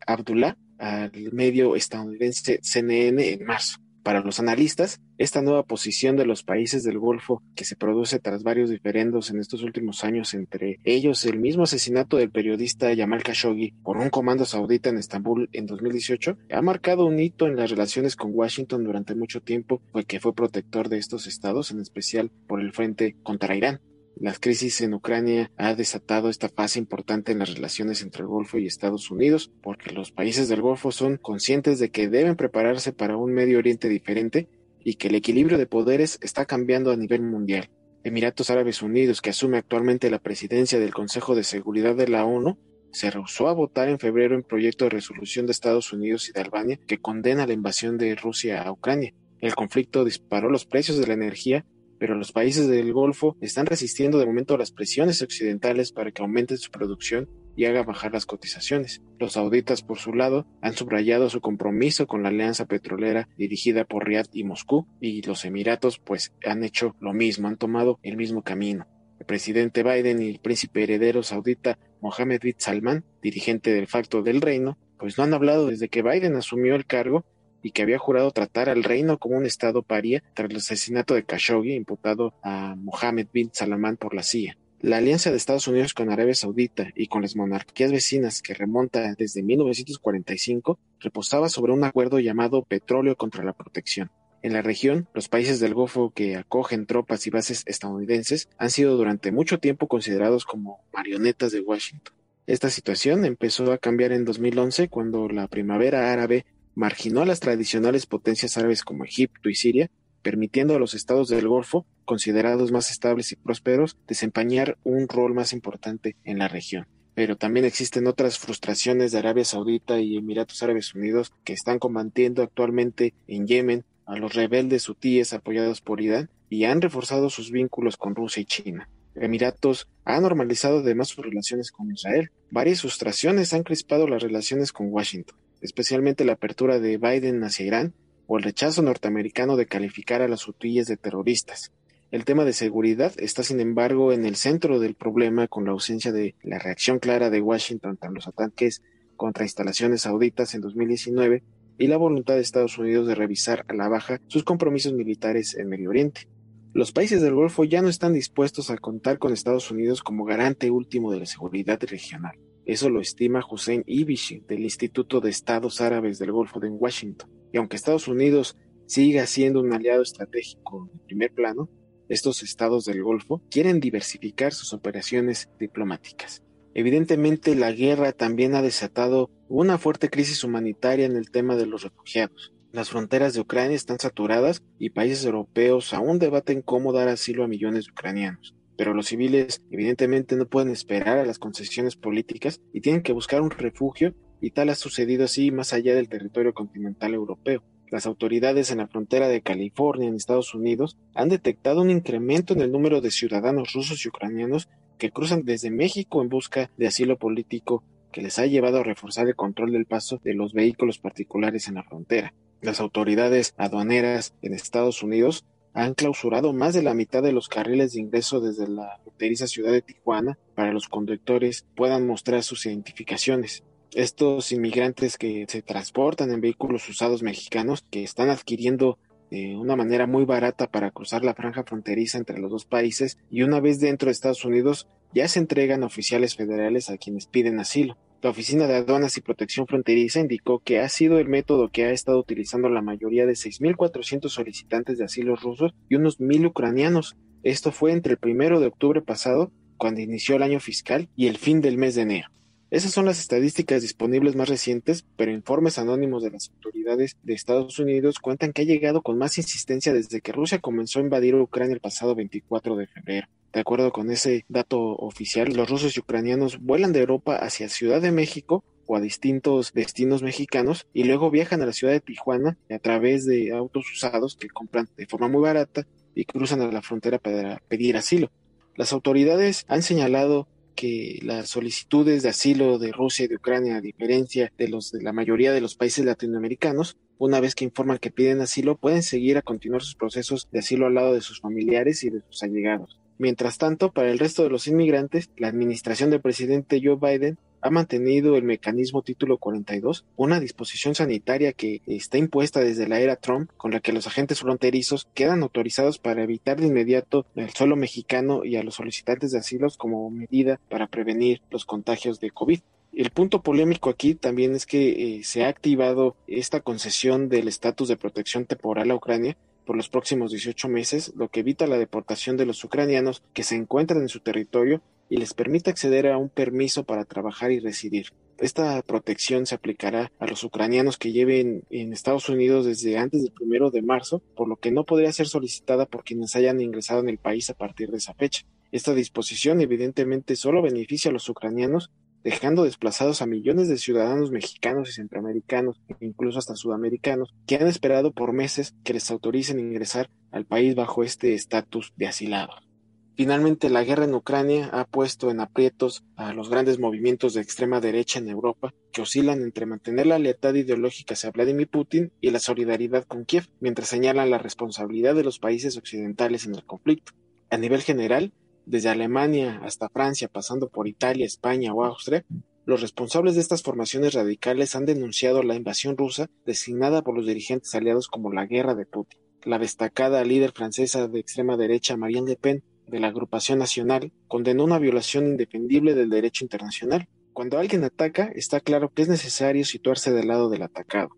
Abdullah 0.08 0.58
al 0.78 1.12
medio 1.32 1.76
estadounidense 1.76 2.60
CNN 2.62 3.34
en 3.34 3.46
marzo. 3.46 3.80
Para 4.08 4.22
los 4.22 4.40
analistas, 4.40 5.02
esta 5.18 5.42
nueva 5.42 5.64
posición 5.64 6.16
de 6.16 6.26
los 6.26 6.42
países 6.42 6.84
del 6.86 6.98
Golfo, 6.98 7.44
que 7.56 7.66
se 7.66 7.76
produce 7.76 8.20
tras 8.20 8.42
varios 8.42 8.70
diferendos 8.70 9.30
en 9.32 9.40
estos 9.40 9.64
últimos 9.64 10.06
años, 10.06 10.34
entre 10.34 10.80
ellos 10.86 11.26
el 11.26 11.40
mismo 11.40 11.64
asesinato 11.64 12.16
del 12.16 12.32
periodista 12.32 12.94
Yamal 12.94 13.24
Khashoggi 13.24 13.74
por 13.84 13.98
un 13.98 14.10
comando 14.10 14.46
saudita 14.46 14.90
en 14.90 14.98
Estambul 14.98 15.50
en 15.52 15.66
2018, 15.66 16.38
ha 16.52 16.62
marcado 16.62 17.06
un 17.06 17.20
hito 17.20 17.48
en 17.48 17.58
las 17.58 17.70
relaciones 17.70 18.16
con 18.16 18.32
Washington 18.34 18.86
durante 18.86 19.14
mucho 19.14 19.42
tiempo, 19.42 19.82
que 20.08 20.22
fue 20.22 20.34
protector 20.34 20.88
de 20.88 21.00
estos 21.00 21.28
estados, 21.28 21.72
en 21.72 21.82
especial 21.82 22.32
por 22.48 22.62
el 22.62 22.72
frente 22.72 23.18
contra 23.24 23.58
Irán. 23.58 23.82
La 24.20 24.34
crisis 24.34 24.82
en 24.82 24.96
Ucrania 24.96 25.52
ha 25.58 25.76
desatado 25.76 26.30
esta 26.30 26.50
fase 26.50 26.80
importante 26.80 27.32
en 27.32 27.40
las 27.40 27.54
relaciones 27.54 28.02
entre 28.02 28.24
el 28.24 28.28
Golfo 28.28 28.58
y 28.58 28.66
Estados 28.66 29.12
Unidos, 29.12 29.52
porque 29.62 29.92
los 29.92 30.12
países 30.12 30.50
del 30.50 30.62
Golfo 30.62 30.92
son 30.92 31.18
conscientes 31.18 31.78
de 31.78 31.92
que 31.92 32.10
deben 32.10 32.36
prepararse 32.36 32.94
para 32.94 33.16
un 33.16 33.32
Medio 33.34 33.60
Oriente 33.60 33.90
diferente 33.90 34.50
y 34.84 34.96
que 34.96 35.10
el 35.10 35.16
equilibrio 35.16 35.60
de 35.60 35.68
poderes 35.68 36.18
está 36.22 36.46
cambiando 36.46 36.92
a 36.92 36.96
nivel 36.96 37.22
mundial. 37.22 37.70
Emiratos 38.04 38.50
Árabes 38.50 38.82
Unidos, 38.82 39.22
que 39.22 39.30
asume 39.30 39.58
actualmente 39.58 40.10
la 40.10 40.20
presidencia 40.20 40.80
del 40.80 40.96
Consejo 40.96 41.36
de 41.36 41.44
Seguridad 41.44 41.96
de 41.96 42.08
la 42.08 42.26
ONU, 42.26 42.58
se 42.92 43.12
rehusó 43.12 43.50
a 43.50 43.54
votar 43.54 43.88
en 43.88 44.00
febrero 44.00 44.34
en 44.34 44.42
proyecto 44.42 44.86
de 44.86 44.92
resolución 44.92 45.46
de 45.46 45.52
Estados 45.52 45.94
Unidos 45.94 46.28
y 46.28 46.32
de 46.32 46.42
Albania 46.42 46.80
que 46.88 46.98
condena 46.98 47.46
la 47.46 47.54
invasión 47.54 48.00
de 48.00 48.16
Rusia 48.16 48.64
a 48.64 48.72
Ucrania. 48.72 49.14
El 49.42 49.54
conflicto 49.54 50.04
disparó 50.04 50.50
los 50.50 50.66
precios 50.66 50.98
de 50.98 51.06
la 51.06 51.14
energía 51.14 51.66
pero 52.00 52.16
los 52.16 52.32
países 52.32 52.68
del 52.68 52.94
Golfo 52.94 53.36
están 53.42 53.66
resistiendo 53.66 54.20
de 54.20 54.26
momento 54.26 54.56
a 54.56 54.58
las 54.58 54.72
presiones 54.72 55.22
occidentales 55.22 55.92
para 55.92 56.12
que 56.12 56.22
aumenten 56.22 56.58
su 56.58 56.72
producción 56.72 57.30
y 57.56 57.66
haga 57.66 57.84
bajar 57.84 58.14
las 58.14 58.26
cotizaciones. 58.26 59.02
Los 59.20 59.34
sauditas, 59.34 59.82
por 59.82 59.98
su 59.98 60.14
lado, 60.14 60.46
han 60.62 60.74
subrayado 60.74 61.30
su 61.30 61.42
compromiso 61.42 62.06
con 62.06 62.22
la 62.22 62.30
alianza 62.30 62.66
petrolera 62.66 63.28
dirigida 63.36 63.84
por 63.84 64.08
Riad 64.08 64.28
y 64.32 64.44
Moscú, 64.44 64.88
y 65.02 65.24
los 65.24 65.44
Emiratos, 65.44 65.98
pues, 65.98 66.34
han 66.46 66.64
hecho 66.64 66.96
lo 67.00 67.14
mismo, 67.14 67.48
han 67.48 67.58
tomado 67.58 68.00
el 68.04 68.16
mismo 68.16 68.44
camino. 68.44 68.86
El 69.20 69.26
presidente 69.26 69.82
Biden 69.82 70.22
y 70.22 70.30
el 70.30 70.40
príncipe 70.40 70.84
heredero 70.84 71.24
saudita 71.24 71.80
Mohammed 72.02 72.42
bin 72.42 72.56
Salman, 72.60 73.04
dirigente 73.24 73.74
del 73.74 73.88
facto 73.88 74.22
del 74.22 74.42
reino, 74.42 74.78
pues 75.00 75.18
no 75.18 75.24
han 75.24 75.34
hablado 75.34 75.68
desde 75.68 75.90
que 75.90 76.04
Biden 76.04 76.36
asumió 76.36 76.76
el 76.76 76.86
cargo 76.86 77.26
y 77.62 77.72
que 77.72 77.82
había 77.82 77.98
jurado 77.98 78.32
tratar 78.32 78.70
al 78.70 78.84
reino 78.84 79.18
como 79.18 79.38
un 79.38 79.46
estado 79.46 79.82
paria 79.82 80.24
tras 80.34 80.50
el 80.50 80.58
asesinato 80.58 81.16
de 81.16 81.24
Khashoggi 81.24 81.74
imputado 81.74 82.34
a 82.44 82.76
Mohammed 82.76 83.28
bin 83.34 83.50
Salman 83.54 83.98
por 83.98 84.14
la 84.14 84.24
CIA. 84.24 84.58
La 84.80 84.98
alianza 84.98 85.32
de 85.32 85.38
Estados 85.38 85.68
Unidos 85.68 85.96
con 85.96 86.12
Arabia 86.12 86.36
Saudita 86.36 86.90
y 86.96 87.08
con 87.08 87.24
las 87.24 87.36
monarquías 87.36 87.92
vecinas 87.92 88.44
que 88.44 88.54
remonta 88.54 89.16
desde 89.18 89.42
1945 89.42 90.78
reposaba 91.00 91.50
sobre 91.50 91.74
un 91.74 91.84
acuerdo 91.84 92.20
llamado 92.20 92.62
Petróleo 92.62 93.16
contra 93.16 93.44
la 93.44 93.54
Protección. 93.54 94.12
En 94.44 94.54
la 94.54 94.62
región, 94.62 95.08
los 95.16 95.30
países 95.30 95.60
del 95.60 95.74
Golfo 95.74 96.12
que 96.12 96.36
acogen 96.36 96.86
tropas 96.86 97.26
y 97.26 97.32
bases 97.32 97.64
estadounidenses 97.66 98.50
han 98.60 98.70
sido 98.70 98.96
durante 98.96 99.32
mucho 99.32 99.58
tiempo 99.58 99.88
considerados 99.88 100.46
como 100.46 100.80
marionetas 100.94 101.52
de 101.52 101.62
Washington. 101.62 102.14
Esta 102.46 102.70
situación 102.70 103.26
empezó 103.26 103.72
a 103.74 103.78
cambiar 103.78 104.12
en 104.12 104.26
2011 104.26 104.90
cuando 104.90 105.28
la 105.28 105.48
primavera 105.48 106.14
árabe 106.14 106.46
marginó 106.78 107.24
a 107.24 107.26
las 107.26 107.40
tradicionales 107.40 108.06
potencias 108.06 108.56
árabes 108.56 108.84
como 108.84 109.04
Egipto 109.04 109.50
y 109.50 109.56
Siria, 109.56 109.90
permitiendo 110.22 110.76
a 110.76 110.80
los 110.80 110.94
estados 110.94 111.28
del 111.28 111.48
Golfo, 111.48 111.88
considerados 112.06 112.72
más 112.72 112.92
estables 112.92 113.32
y 113.32 113.36
prósperos, 113.36 113.98
desempeñar 114.08 114.78
un 114.84 115.08
rol 115.08 115.34
más 115.34 115.54
importante 115.54 116.16
en 116.24 116.38
la 116.38 116.48
región. 116.48 116.86
Pero 117.16 117.36
también 117.36 117.66
existen 117.66 118.06
otras 118.06 118.38
frustraciones 118.38 119.12
de 119.12 119.18
Arabia 119.18 119.44
Saudita 119.44 120.00
y 120.00 120.18
Emiratos 120.18 120.62
Árabes 120.62 120.94
Unidos 120.94 121.34
que 121.44 121.54
están 121.54 121.80
combatiendo 121.80 122.44
actualmente 122.44 123.16
en 123.26 123.48
Yemen 123.48 123.84
a 124.06 124.16
los 124.18 124.36
rebeldes 124.36 124.88
hutíes 124.88 125.34
apoyados 125.34 125.82
por 125.82 126.00
Irán 126.00 126.30
y 126.48 126.66
han 126.66 126.80
reforzado 126.80 127.32
sus 127.32 127.50
vínculos 127.50 127.98
con 127.98 128.14
Rusia 128.14 128.42
y 128.42 128.46
China. 128.46 128.88
Emiratos 129.16 129.88
ha 130.06 130.22
normalizado 130.22 130.82
además 130.82 131.08
sus 131.08 131.26
relaciones 131.26 131.72
con 131.72 131.92
Israel. 131.92 132.30
Varias 132.52 132.82
frustraciones 132.82 133.52
han 133.54 133.64
crispado 133.64 134.08
las 134.08 134.22
relaciones 134.22 134.72
con 134.72 134.94
Washington 134.94 135.40
especialmente 135.62 136.26
la 136.26 136.34
apertura 136.34 136.80
de 136.80 136.98
Biden 136.98 137.44
hacia 137.44 137.66
Irán 137.66 137.94
o 138.28 138.38
el 138.38 138.44
rechazo 138.44 138.82
norteamericano 138.82 139.56
de 139.56 139.66
calificar 139.66 140.22
a 140.22 140.28
las 140.28 140.48
hutíes 140.48 140.88
de 140.88 140.98
terroristas. 140.98 141.72
El 142.10 142.24
tema 142.24 142.46
de 142.46 142.54
seguridad 142.54 143.12
está, 143.18 143.44
sin 143.44 143.60
embargo, 143.60 144.14
en 144.14 144.26
el 144.26 144.36
centro 144.36 144.80
del 144.80 144.96
problema 144.96 145.48
con 145.48 145.66
la 145.66 145.72
ausencia 145.72 146.12
de 146.12 146.36
la 146.42 146.58
reacción 146.58 147.00
clara 147.00 147.30
de 147.30 147.42
Washington 147.42 147.98
ante 148.02 148.14
los 148.14 148.28
ataques 148.28 148.82
contra 149.18 149.44
instalaciones 149.44 150.02
sauditas 150.02 150.54
en 150.54 150.62
2019 150.62 151.44
y 151.78 151.88
la 151.88 151.98
voluntad 151.98 152.36
de 152.36 152.42
Estados 152.42 152.78
Unidos 152.78 153.08
de 153.08 153.16
revisar 153.16 153.66
a 153.68 153.74
la 153.74 153.90
baja 153.90 154.22
sus 154.28 154.44
compromisos 154.44 154.94
militares 154.94 155.56
en 155.56 155.68
Medio 155.68 155.90
Oriente. 155.90 156.28
Los 156.74 156.92
países 156.92 157.22
del 157.22 157.34
Golfo 157.34 157.64
ya 157.64 157.82
no 157.82 157.90
están 157.90 158.14
dispuestos 158.14 158.70
a 158.70 158.78
contar 158.78 159.18
con 159.18 159.34
Estados 159.34 159.72
Unidos 159.72 160.02
como 160.02 160.26
garante 160.26 160.70
último 160.70 161.12
de 161.12 161.20
la 161.20 161.26
seguridad 161.26 161.80
regional. 161.82 162.36
Eso 162.68 162.90
lo 162.90 163.00
estima 163.00 163.46
Hussein 163.50 163.82
Ibishi 163.88 164.44
del 164.46 164.60
Instituto 164.60 165.22
de 165.22 165.30
Estados 165.30 165.80
Árabes 165.80 166.20
del 166.20 166.34
Golfo 166.34 166.60
de 166.60 166.68
Washington. 166.68 167.32
Y 167.54 167.58
aunque 167.58 167.78
Estados 167.78 168.10
Unidos 168.10 168.58
siga 168.86 169.26
siendo 169.26 169.62
un 169.62 169.72
aliado 169.72 170.02
estratégico 170.02 170.90
en 170.92 171.00
primer 171.00 171.32
plano, 171.32 171.70
estos 172.10 172.44
estados 172.44 172.84
del 172.84 173.02
Golfo 173.02 173.42
quieren 173.50 173.80
diversificar 173.80 174.54
sus 174.54 174.74
operaciones 174.74 175.50
diplomáticas. 175.58 176.44
Evidentemente, 176.74 177.56
la 177.56 177.72
guerra 177.72 178.12
también 178.12 178.54
ha 178.54 178.62
desatado 178.62 179.32
una 179.48 179.78
fuerte 179.78 180.10
crisis 180.10 180.44
humanitaria 180.44 181.06
en 181.06 181.16
el 181.16 181.32
tema 181.32 181.56
de 181.56 181.68
los 181.68 181.84
refugiados. 181.84 182.54
Las 182.74 182.90
fronteras 182.90 183.34
de 183.34 183.40
Ucrania 183.40 183.78
están 183.78 183.98
saturadas 183.98 184.62
y 184.78 184.90
países 184.90 185.24
europeos 185.24 185.94
aún 185.94 186.20
debaten 186.20 186.62
cómo 186.62 186.92
dar 186.92 187.08
asilo 187.08 187.46
a 187.46 187.48
millones 187.48 187.86
de 187.86 187.92
ucranianos 187.92 188.58
pero 188.78 188.94
los 188.94 189.08
civiles 189.08 189.62
evidentemente 189.72 190.36
no 190.36 190.46
pueden 190.46 190.70
esperar 190.70 191.18
a 191.18 191.26
las 191.26 191.40
concesiones 191.40 191.96
políticas 191.96 192.62
y 192.74 192.82
tienen 192.82 193.02
que 193.02 193.14
buscar 193.14 193.42
un 193.42 193.50
refugio 193.50 194.14
y 194.40 194.52
tal 194.52 194.70
ha 194.70 194.76
sucedido 194.76 195.26
así 195.26 195.52
más 195.52 195.74
allá 195.74 195.96
del 195.96 196.10
territorio 196.10 196.54
continental 196.54 197.14
europeo. 197.14 197.64
Las 197.90 198.06
autoridades 198.06 198.70
en 198.70 198.80
la 198.80 198.88
frontera 198.88 199.28
de 199.28 199.42
California 199.42 200.08
en 200.08 200.16
Estados 200.16 200.54
Unidos 200.54 200.98
han 201.16 201.30
detectado 201.30 201.82
un 201.82 201.90
incremento 201.90 202.54
en 202.54 202.62
el 202.62 202.72
número 202.72 203.02
de 203.02 203.12
ciudadanos 203.12 203.74
rusos 203.74 204.04
y 204.06 204.10
ucranianos 204.10 204.70
que 204.98 205.12
cruzan 205.12 205.44
desde 205.44 205.72
México 205.72 206.22
en 206.22 206.30
busca 206.30 206.70
de 206.78 206.88
asilo 206.88 207.18
político 207.18 207.84
que 208.12 208.22
les 208.22 208.40
ha 208.40 208.46
llevado 208.46 208.80
a 208.80 208.84
reforzar 208.84 209.28
el 209.28 209.36
control 209.36 209.72
del 209.72 209.86
paso 209.86 210.20
de 210.24 210.34
los 210.34 210.54
vehículos 210.54 211.00
particulares 211.00 211.68
en 211.68 211.76
la 211.76 211.84
frontera. 211.84 212.34
Las 212.62 212.80
autoridades 212.80 213.54
aduaneras 213.58 214.34
en 214.42 214.54
Estados 214.54 215.04
Unidos 215.04 215.46
han 215.78 215.94
clausurado 215.94 216.54
más 216.54 216.74
de 216.74 216.82
la 216.82 216.96
mitad 216.96 217.22
de 217.22 217.32
los 217.32 217.50
carriles 217.50 217.94
de 217.94 218.00
ingreso 218.00 218.40
desde 218.40 218.68
la 218.68 218.98
fronteriza 219.04 219.46
ciudad 219.46 219.72
de 219.72 219.84
Tijuana 219.84 220.40
para 220.56 220.74
los 220.74 220.88
conductores 220.88 221.68
puedan 221.76 222.08
mostrar 222.08 222.42
sus 222.42 222.66
identificaciones. 222.66 223.64
Estos 223.94 224.52
inmigrantes 224.52 225.20
que 225.20 225.46
se 225.48 225.62
transportan 225.62 226.32
en 226.32 226.42
vehículos 226.42 226.90
usados 226.90 227.22
mexicanos 227.22 227.86
que 227.92 228.04
están 228.04 228.32
adquiriendo 228.32 228.98
de 229.30 229.56
una 229.56 229.76
manera 229.76 230.08
muy 230.08 230.26
barata 230.26 230.66
para 230.66 230.90
cruzar 230.90 231.24
la 231.24 231.36
franja 231.36 231.64
fronteriza 231.64 232.18
entre 232.18 232.40
los 232.40 232.50
dos 232.50 232.66
países 232.66 233.20
y 233.30 233.44
una 233.44 233.60
vez 233.60 233.80
dentro 233.80 234.08
de 234.08 234.14
Estados 234.14 234.46
Unidos 234.46 234.88
ya 235.14 235.28
se 235.28 235.38
entregan 235.38 235.84
oficiales 235.84 236.36
federales 236.36 236.90
a 236.90 236.98
quienes 236.98 237.28
piden 237.28 237.60
asilo. 237.60 237.98
La 238.28 238.32
Oficina 238.32 238.68
de 238.68 238.76
Aduanas 238.76 239.16
y 239.16 239.22
Protección 239.22 239.68
Fronteriza 239.68 240.20
indicó 240.20 240.60
que 240.60 240.80
ha 240.80 240.90
sido 240.90 241.18
el 241.18 241.30
método 241.30 241.70
que 241.70 241.86
ha 241.86 241.92
estado 241.92 242.20
utilizando 242.20 242.68
la 242.68 242.82
mayoría 242.82 243.26
de 243.26 243.32
6.400 243.32 244.28
solicitantes 244.28 244.98
de 244.98 245.06
asilo 245.06 245.38
rusos 245.38 245.74
y 245.88 245.96
unos 245.96 246.20
1.000 246.20 246.48
ucranianos. 246.48 247.16
Esto 247.44 247.72
fue 247.72 247.94
entre 247.94 248.12
el 248.12 248.18
primero 248.18 248.60
de 248.60 248.68
octubre 248.68 249.02
pasado, 249.02 249.54
cuando 249.78 250.02
inició 250.02 250.36
el 250.36 250.44
año 250.44 250.60
fiscal, 250.60 251.08
y 251.16 251.28
el 251.28 251.38
fin 251.38 251.62
del 251.62 251.78
mes 251.78 251.96
de 251.96 252.02
enero. 252.02 252.28
Esas 252.70 252.92
son 252.92 253.06
las 253.06 253.20
estadísticas 253.20 253.82
disponibles 253.82 254.36
más 254.36 254.50
recientes, 254.50 255.06
pero 255.16 255.32
informes 255.32 255.80
anónimos 255.80 256.22
de 256.22 256.32
las 256.32 256.50
autoridades 256.50 257.16
de 257.24 257.34
Estados 257.34 257.80
Unidos 257.80 258.20
cuentan 258.20 258.52
que 258.52 258.64
ha 258.64 258.66
llegado 258.66 259.02
con 259.02 259.18
más 259.18 259.38
insistencia 259.38 259.94
desde 259.94 260.20
que 260.20 260.34
Rusia 260.34 260.60
comenzó 260.60 261.00
a 261.00 261.04
invadir 261.04 261.34
Ucrania 261.36 261.76
el 261.76 261.80
pasado 261.80 262.14
24 262.14 262.76
de 262.76 262.88
febrero. 262.88 263.28
De 263.54 263.62
acuerdo 263.62 263.94
con 263.94 264.12
ese 264.12 264.44
dato 264.50 264.80
oficial, 264.82 265.54
los 265.54 265.70
rusos 265.70 265.96
y 265.96 266.02
ucranianos 266.02 266.60
vuelan 266.60 266.92
de 266.92 267.00
Europa 267.00 267.38
hacia 267.38 267.70
Ciudad 267.70 268.02
de 268.02 268.12
México 268.12 268.66
o 268.86 268.98
a 268.98 269.02
distintos 269.02 269.72
destinos 269.72 270.22
mexicanos 270.22 270.88
y 270.94 271.06
luego 271.06 271.32
viajan 271.32 271.62
a 271.62 271.68
la 271.68 271.74
ciudad 271.74 271.94
de 271.94 272.02
Tijuana 272.02 272.58
a 272.70 272.80
través 272.80 273.26
de 273.26 273.54
autos 273.54 273.90
usados 273.94 274.36
que 274.36 274.50
compran 274.50 274.90
de 274.98 275.08
forma 275.08 275.30
muy 275.30 275.42
barata 275.42 275.88
y 276.14 276.26
cruzan 276.26 276.60
a 276.60 276.70
la 276.70 276.82
frontera 276.82 277.18
para 277.18 277.62
pedir 277.70 277.96
asilo. 277.96 278.30
Las 278.76 278.92
autoridades 278.92 279.64
han 279.70 279.84
señalado 279.84 280.50
que 280.78 281.20
las 281.24 281.50
solicitudes 281.50 282.24
de 282.24 282.30
asilo 282.30 282.78
de 282.78 282.92
Rusia 282.94 283.26
y 283.26 283.28
de 283.28 283.36
Ucrania, 283.36 283.78
a 283.78 283.82
diferencia 283.82 284.54
de 284.58 284.68
los 284.70 284.92
de 284.92 285.02
la 285.02 285.12
mayoría 285.12 285.52
de 285.52 285.60
los 285.60 285.76
países 285.76 286.06
latinoamericanos, 286.06 286.98
una 287.18 287.40
vez 287.40 287.56
que 287.56 287.66
informan 287.66 287.98
que 287.98 288.12
piden 288.12 288.42
asilo, 288.42 288.78
pueden 288.78 289.02
seguir 289.02 289.38
a 289.38 289.42
continuar 289.42 289.82
sus 289.82 289.96
procesos 289.96 290.48
de 290.52 290.60
asilo 290.60 290.86
al 290.86 290.94
lado 290.94 291.14
de 291.14 291.22
sus 291.22 291.42
familiares 291.42 292.04
y 292.04 292.12
de 292.12 292.22
sus 292.30 292.44
allegados. 292.44 293.00
Mientras 293.18 293.58
tanto, 293.58 293.92
para 293.92 294.12
el 294.12 294.20
resto 294.20 294.44
de 294.44 294.52
los 294.52 294.68
inmigrantes, 294.68 295.32
la 295.38 295.48
administración 295.48 296.12
del 296.12 296.22
presidente 296.22 296.80
Joe 296.84 296.98
Biden 297.02 297.40
ha 297.62 297.70
mantenido 297.70 298.36
el 298.38 298.44
mecanismo 298.44 299.02
título 299.02 299.38
42, 299.38 300.06
una 300.16 300.40
disposición 300.40 300.96
sanitaria 300.96 301.54
que 301.54 301.82
está 301.86 302.18
impuesta 302.18 302.60
desde 302.60 302.88
la 302.88 303.00
era 303.00 303.16
Trump, 303.16 303.52
con 303.58 303.72
la 303.72 303.80
que 303.80 303.94
los 303.94 304.08
agentes 304.08 304.40
fronterizos 304.40 305.08
quedan 305.14 305.44
autorizados 305.44 306.00
para 306.00 306.24
evitar 306.24 306.60
de 306.60 306.68
inmediato 306.68 307.26
el 307.36 307.50
suelo 307.52 307.76
mexicano 307.76 308.46
y 308.46 308.56
a 308.56 308.64
los 308.64 308.76
solicitantes 308.76 309.32
de 309.32 309.40
asilos 309.40 309.78
como 309.78 310.10
medida 310.10 310.60
para 310.70 310.88
prevenir 310.88 311.42
los 311.50 311.66
contagios 311.66 312.20
de 312.20 312.32
COVID. 312.32 312.60
El 312.94 313.12
punto 313.12 313.44
polémico 313.44 313.90
aquí 313.90 314.16
también 314.16 314.56
es 314.56 314.66
que 314.66 315.18
eh, 315.18 315.24
se 315.24 315.44
ha 315.44 315.50
activado 315.50 316.16
esta 316.26 316.62
concesión 316.62 317.30
del 317.30 317.48
estatus 317.48 317.90
de 317.90 317.98
protección 317.98 318.46
temporal 318.46 318.90
a 318.90 318.96
Ucrania 318.96 319.38
por 319.68 319.76
los 319.76 319.90
próximos 319.90 320.32
18 320.32 320.70
meses, 320.70 321.14
lo 321.16 321.28
que 321.28 321.42
evita 321.42 321.68
la 321.68 321.78
deportación 321.78 322.38
de 322.38 322.46
los 322.46 322.64
ucranianos 322.64 323.22
que 323.34 323.44
se 323.44 323.56
encuentran 323.56 324.02
en 324.02 324.10
su 324.10 324.22
territorio 324.22 324.82
y 325.10 325.18
les 325.18 325.34
permite 325.34 325.70
acceder 325.70 326.08
a 326.08 326.18
un 326.18 326.30
permiso 326.30 326.86
para 326.86 327.06
trabajar 327.06 327.52
y 327.52 327.60
residir. 327.60 328.08
Esta 328.40 328.82
protección 328.84 329.46
se 329.46 329.56
aplicará 329.56 330.12
a 330.20 330.28
los 330.28 330.44
ucranianos 330.44 330.98
que 330.98 331.12
lleven 331.12 331.64
en 331.70 331.92
Estados 331.92 332.30
Unidos 332.30 332.66
desde 332.66 332.98
antes 332.98 333.24
del 333.24 333.34
primero 333.34 333.70
de 333.70 333.82
marzo, 333.82 334.22
por 334.36 334.48
lo 334.48 334.56
que 334.56 334.72
no 334.72 334.86
podría 334.86 335.12
ser 335.12 335.28
solicitada 335.28 335.86
por 335.86 336.04
quienes 336.04 336.36
hayan 336.36 336.62
ingresado 336.62 337.02
en 337.02 337.10
el 337.10 337.18
país 337.18 337.50
a 337.50 337.56
partir 337.56 337.90
de 337.90 337.98
esa 337.98 338.14
fecha. 338.14 338.46
Esta 338.72 338.94
disposición 338.94 339.60
evidentemente 339.60 340.36
solo 340.36 340.62
beneficia 340.62 341.10
a 341.10 341.14
los 341.14 341.28
ucranianos, 341.30 341.92
dejando 342.28 342.66
desplazados 342.66 343.22
a 343.22 343.26
millones 343.26 343.70
de 343.70 343.78
ciudadanos 343.78 344.32
mexicanos 344.32 344.90
y 344.90 344.92
centroamericanos, 344.92 345.80
e 345.88 346.06
incluso 346.06 346.40
hasta 346.40 346.58
sudamericanos, 346.58 347.34
que 347.46 347.56
han 347.56 347.68
esperado 347.68 348.12
por 348.12 348.34
meses 348.34 348.76
que 348.84 348.92
les 348.92 349.10
autoricen 349.10 349.62
ingresar 349.62 350.10
al 350.32 350.46
país 350.46 350.76
bajo 350.76 351.04
este 351.04 351.36
estatus 351.36 351.94
de 351.96 352.08
asilados. 352.08 352.68
Finalmente, 353.16 353.70
la 353.70 353.86
guerra 353.86 354.04
en 354.04 354.14
Ucrania 354.14 354.70
ha 354.74 354.84
puesto 354.84 355.32
en 355.32 355.40
aprietos 355.40 356.04
a 356.18 356.34
los 356.34 356.50
grandes 356.50 356.80
movimientos 356.80 357.34
de 357.34 357.40
extrema 357.40 357.80
derecha 357.80 358.20
en 358.20 358.28
Europa, 358.28 358.74
que 358.92 359.04
oscilan 359.04 359.42
entre 359.42 359.66
mantener 359.66 360.08
la 360.08 360.20
lealtad 360.20 360.54
ideológica 360.54 361.14
hacia 361.14 361.32
Vladimir 361.32 361.70
Putin 361.70 362.12
y 362.20 362.32
la 362.32 362.40
solidaridad 362.40 363.06
con 363.06 363.24
Kiev, 363.24 363.48
mientras 363.62 363.88
señalan 363.88 364.32
la 364.32 364.38
responsabilidad 364.38 365.16
de 365.16 365.24
los 365.24 365.40
países 365.40 365.78
occidentales 365.78 366.46
en 366.46 366.56
el 366.56 366.66
conflicto. 366.66 367.14
A 367.50 367.58
nivel 367.58 367.84
general, 367.84 368.34
desde 368.68 368.90
Alemania 368.90 369.62
hasta 369.64 369.90
Francia, 369.90 370.28
pasando 370.28 370.68
por 370.68 370.88
Italia, 370.88 371.26
España 371.26 371.74
o 371.74 371.86
Austria, 371.86 372.26
los 372.66 372.82
responsables 372.82 373.36
de 373.36 373.42
estas 373.42 373.64
formaciones 373.64 374.14
radicales 374.14 374.76
han 374.76 374.86
denunciado 374.86 375.42
la 375.42 375.56
invasión 375.56 375.96
rusa 375.96 376.30
designada 376.46 377.02
por 377.02 377.16
los 377.16 377.26
dirigentes 377.26 377.74
aliados 377.76 378.10
como 378.10 378.32
la 378.32 378.46
guerra 378.46 378.76
de 378.76 378.86
Putin. 378.86 379.22
La 379.46 379.58
destacada 379.58 380.22
líder 380.26 380.52
francesa 380.52 381.08
de 381.08 381.18
extrema 381.18 381.56
derecha 381.56 381.96
Marianne 381.96 382.32
Le 382.32 382.36
Pen 382.36 382.64
de 382.88 383.00
la 383.00 383.08
agrupación 383.08 383.58
nacional 383.58 384.12
condenó 384.28 384.66
una 384.66 384.80
violación 384.80 385.28
indefendible 385.28 385.96
del 385.96 386.10
derecho 386.10 386.44
internacional. 386.44 387.08
Cuando 387.32 387.58
alguien 387.60 387.86
ataca, 387.86 388.32
está 388.36 388.60
claro 388.60 388.92
que 388.94 389.04
es 389.04 389.08
necesario 389.08 389.64
situarse 389.64 390.12
del 390.12 390.28
lado 390.28 390.50
del 390.50 390.64
atacado. 390.64 391.12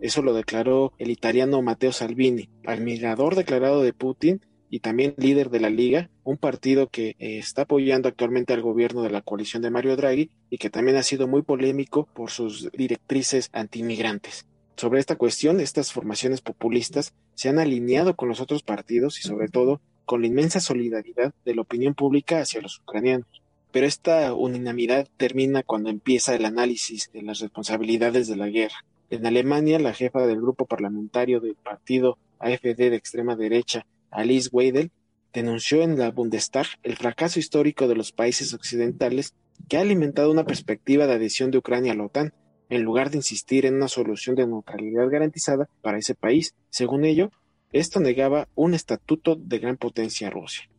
Eso 0.00 0.20
lo 0.20 0.34
declaró 0.34 0.92
el 0.98 1.10
italiano 1.10 1.62
Matteo 1.62 1.92
Salvini, 1.92 2.50
admirador 2.66 3.36
declarado 3.36 3.80
de 3.80 3.94
Putin 3.94 4.42
y 4.74 4.80
también 4.80 5.14
líder 5.18 5.50
de 5.50 5.60
la 5.60 5.70
Liga, 5.70 6.10
un 6.24 6.36
partido 6.36 6.88
que 6.88 7.10
eh, 7.20 7.38
está 7.38 7.62
apoyando 7.62 8.08
actualmente 8.08 8.54
al 8.54 8.60
gobierno 8.60 9.02
de 9.02 9.10
la 9.10 9.22
coalición 9.22 9.62
de 9.62 9.70
Mario 9.70 9.94
Draghi 9.94 10.30
y 10.50 10.58
que 10.58 10.68
también 10.68 10.96
ha 10.96 11.04
sido 11.04 11.28
muy 11.28 11.42
polémico 11.42 12.08
por 12.12 12.32
sus 12.32 12.72
directrices 12.72 13.50
antiinmigrantes. 13.52 14.46
Sobre 14.74 14.98
esta 14.98 15.14
cuestión, 15.14 15.60
estas 15.60 15.92
formaciones 15.92 16.40
populistas 16.40 17.14
se 17.36 17.48
han 17.48 17.60
alineado 17.60 18.16
con 18.16 18.28
los 18.28 18.40
otros 18.40 18.64
partidos 18.64 19.20
y 19.20 19.22
sobre 19.22 19.46
todo 19.46 19.80
con 20.06 20.22
la 20.22 20.26
inmensa 20.26 20.58
solidaridad 20.58 21.32
de 21.44 21.54
la 21.54 21.62
opinión 21.62 21.94
pública 21.94 22.40
hacia 22.40 22.60
los 22.60 22.80
ucranianos. 22.80 23.28
Pero 23.70 23.86
esta 23.86 24.34
unanimidad 24.34 25.06
termina 25.16 25.62
cuando 25.62 25.88
empieza 25.88 26.34
el 26.34 26.44
análisis 26.44 27.12
de 27.12 27.22
las 27.22 27.38
responsabilidades 27.38 28.26
de 28.26 28.34
la 28.34 28.48
guerra. 28.48 28.84
En 29.08 29.24
Alemania, 29.24 29.78
la 29.78 29.94
jefa 29.94 30.26
del 30.26 30.40
grupo 30.40 30.66
parlamentario 30.66 31.38
del 31.38 31.54
partido 31.54 32.18
AfD 32.40 32.76
de 32.76 32.96
extrema 32.96 33.36
derecha, 33.36 33.86
Alice 34.14 34.48
Weidel, 34.52 34.90
denunció 35.32 35.82
en 35.82 35.98
la 35.98 36.10
Bundestag 36.10 36.66
el 36.84 36.96
fracaso 36.96 37.40
histórico 37.40 37.88
de 37.88 37.96
los 37.96 38.12
países 38.12 38.54
occidentales 38.54 39.34
que 39.68 39.76
ha 39.76 39.80
alimentado 39.80 40.30
una 40.30 40.44
perspectiva 40.44 41.06
de 41.06 41.14
adhesión 41.14 41.50
de 41.50 41.58
Ucrania 41.58 41.92
a 41.92 41.96
la 41.96 42.04
OTAN, 42.04 42.32
en 42.70 42.82
lugar 42.82 43.10
de 43.10 43.18
insistir 43.18 43.66
en 43.66 43.74
una 43.74 43.88
solución 43.88 44.36
de 44.36 44.46
neutralidad 44.46 45.08
garantizada 45.08 45.68
para 45.82 45.98
ese 45.98 46.14
país. 46.14 46.54
Según 46.70 47.04
ello, 47.04 47.30
esto 47.72 48.00
negaba 48.00 48.48
un 48.54 48.74
estatuto 48.74 49.36
de 49.36 49.58
gran 49.58 49.76
potencia 49.76 50.28
a 50.28 50.30
Rusia. 50.30 50.70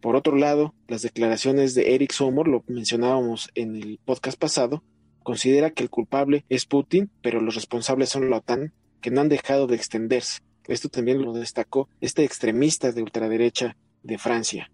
Por 0.00 0.16
otro 0.16 0.36
lado, 0.36 0.74
las 0.88 1.02
declaraciones 1.02 1.74
de 1.74 1.94
Eric 1.94 2.12
Sommer, 2.12 2.48
lo 2.48 2.64
mencionábamos 2.66 3.50
en 3.54 3.76
el 3.76 4.00
podcast 4.04 4.38
pasado, 4.38 4.82
considera 5.22 5.70
que 5.70 5.82
el 5.82 5.90
culpable 5.90 6.44
es 6.48 6.66
Putin, 6.66 7.10
pero 7.22 7.40
los 7.40 7.54
responsables 7.54 8.08
son 8.08 8.30
la 8.30 8.38
OTAN, 8.38 8.72
que 9.00 9.10
no 9.10 9.20
han 9.20 9.28
dejado 9.28 9.66
de 9.66 9.76
extenderse. 9.76 10.40
Esto 10.66 10.88
también 10.88 11.22
lo 11.22 11.32
destacó 11.32 11.88
este 12.00 12.24
extremista 12.24 12.92
de 12.92 13.02
ultraderecha 13.02 13.76
de 14.02 14.18
Francia. 14.18 14.70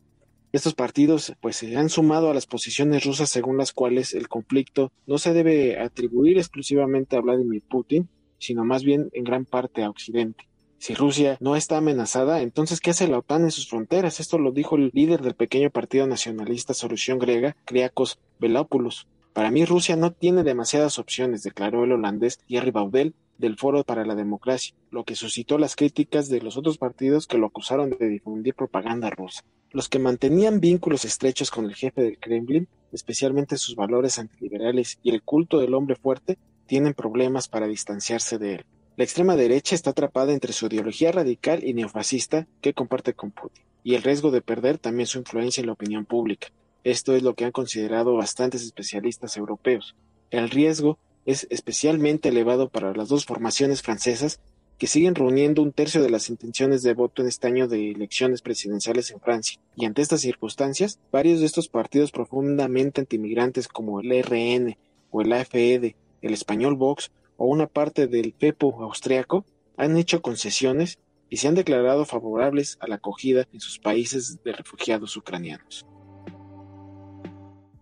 Estos 0.52 0.74
partidos 0.74 1.34
pues 1.40 1.56
se 1.56 1.76
han 1.76 1.90
sumado 1.90 2.30
a 2.30 2.34
las 2.34 2.46
posiciones 2.46 3.04
rusas 3.04 3.28
según 3.28 3.58
las 3.58 3.72
cuales 3.72 4.14
el 4.14 4.28
conflicto 4.28 4.92
no 5.06 5.18
se 5.18 5.32
debe 5.32 5.78
atribuir 5.78 6.38
exclusivamente 6.38 7.16
a 7.16 7.20
Vladimir 7.20 7.62
Putin, 7.68 8.08
sino 8.38 8.64
más 8.64 8.84
bien 8.84 9.10
en 9.12 9.24
gran 9.24 9.44
parte 9.44 9.82
a 9.82 9.90
Occidente. 9.90 10.48
Si 10.78 10.94
Rusia 10.94 11.36
no 11.40 11.56
está 11.56 11.78
amenazada, 11.78 12.42
entonces 12.42 12.80
¿qué 12.80 12.90
hace 12.90 13.08
la 13.08 13.18
OTAN 13.18 13.44
en 13.44 13.50
sus 13.50 13.68
fronteras? 13.68 14.20
Esto 14.20 14.38
lo 14.38 14.52
dijo 14.52 14.76
el 14.76 14.90
líder 14.92 15.22
del 15.22 15.34
pequeño 15.34 15.70
partido 15.70 16.06
nacionalista 16.06 16.74
Solución 16.74 17.18
Griega, 17.18 17.56
Kriakos 17.64 18.18
Velopoulos. 18.38 19.08
Para 19.36 19.50
mí 19.50 19.66
Rusia 19.66 19.96
no 19.96 20.12
tiene 20.12 20.44
demasiadas 20.44 20.98
opciones, 20.98 21.42
declaró 21.42 21.84
el 21.84 21.92
holandés 21.92 22.38
Thierry 22.38 22.70
Baudel 22.70 23.14
del 23.36 23.58
Foro 23.58 23.84
para 23.84 24.06
la 24.06 24.14
Democracia, 24.14 24.74
lo 24.90 25.04
que 25.04 25.14
suscitó 25.14 25.58
las 25.58 25.76
críticas 25.76 26.30
de 26.30 26.40
los 26.40 26.56
otros 26.56 26.78
partidos 26.78 27.26
que 27.26 27.36
lo 27.36 27.48
acusaron 27.48 27.90
de 27.90 28.08
difundir 28.08 28.54
propaganda 28.54 29.10
rusa. 29.10 29.44
Los 29.72 29.90
que 29.90 29.98
mantenían 29.98 30.60
vínculos 30.60 31.04
estrechos 31.04 31.50
con 31.50 31.66
el 31.66 31.74
jefe 31.74 32.00
del 32.00 32.18
Kremlin, 32.18 32.66
especialmente 32.92 33.58
sus 33.58 33.76
valores 33.76 34.18
antiliberales 34.18 34.98
y 35.02 35.10
el 35.10 35.20
culto 35.20 35.58
del 35.58 35.74
hombre 35.74 35.96
fuerte, 35.96 36.38
tienen 36.66 36.94
problemas 36.94 37.46
para 37.46 37.66
distanciarse 37.66 38.38
de 38.38 38.54
él. 38.54 38.64
La 38.96 39.04
extrema 39.04 39.36
derecha 39.36 39.74
está 39.74 39.90
atrapada 39.90 40.32
entre 40.32 40.54
su 40.54 40.64
ideología 40.64 41.12
radical 41.12 41.62
y 41.62 41.74
neofascista 41.74 42.46
que 42.62 42.72
comparte 42.72 43.12
con 43.12 43.32
Putin, 43.32 43.66
y 43.84 43.96
el 43.96 44.02
riesgo 44.02 44.30
de 44.30 44.40
perder 44.40 44.78
también 44.78 45.06
su 45.06 45.18
influencia 45.18 45.60
en 45.60 45.66
la 45.66 45.74
opinión 45.74 46.06
pública. 46.06 46.48
Esto 46.86 47.16
es 47.16 47.24
lo 47.24 47.34
que 47.34 47.44
han 47.44 47.50
considerado 47.50 48.14
bastantes 48.14 48.62
especialistas 48.62 49.36
europeos. 49.36 49.96
El 50.30 50.50
riesgo 50.50 51.00
es 51.24 51.48
especialmente 51.50 52.28
elevado 52.28 52.68
para 52.68 52.94
las 52.94 53.08
dos 53.08 53.24
formaciones 53.24 53.82
francesas 53.82 54.38
que 54.78 54.86
siguen 54.86 55.16
reuniendo 55.16 55.62
un 55.62 55.72
tercio 55.72 56.00
de 56.00 56.10
las 56.10 56.30
intenciones 56.30 56.84
de 56.84 56.94
voto 56.94 57.22
en 57.22 57.28
este 57.28 57.48
año 57.48 57.66
de 57.66 57.90
elecciones 57.90 58.40
presidenciales 58.40 59.10
en 59.10 59.18
Francia. 59.18 59.58
Y 59.74 59.84
ante 59.84 60.00
estas 60.00 60.20
circunstancias, 60.20 61.00
varios 61.10 61.40
de 61.40 61.46
estos 61.46 61.66
partidos 61.66 62.12
profundamente 62.12 63.00
antimigrantes 63.00 63.66
como 63.66 63.98
el 63.98 64.22
RN 64.22 64.78
o 65.10 65.22
el 65.22 65.32
AFED, 65.32 65.96
el 66.22 66.34
español 66.34 66.76
Vox 66.76 67.10
o 67.36 67.46
una 67.46 67.66
parte 67.66 68.06
del 68.06 68.32
PEPO 68.32 68.84
austriaco 68.84 69.44
han 69.76 69.96
hecho 69.96 70.22
concesiones 70.22 71.00
y 71.30 71.38
se 71.38 71.48
han 71.48 71.56
declarado 71.56 72.04
favorables 72.04 72.78
a 72.78 72.86
la 72.86 72.94
acogida 72.94 73.48
en 73.52 73.58
sus 73.58 73.80
países 73.80 74.38
de 74.44 74.52
refugiados 74.52 75.16
ucranianos. 75.16 75.84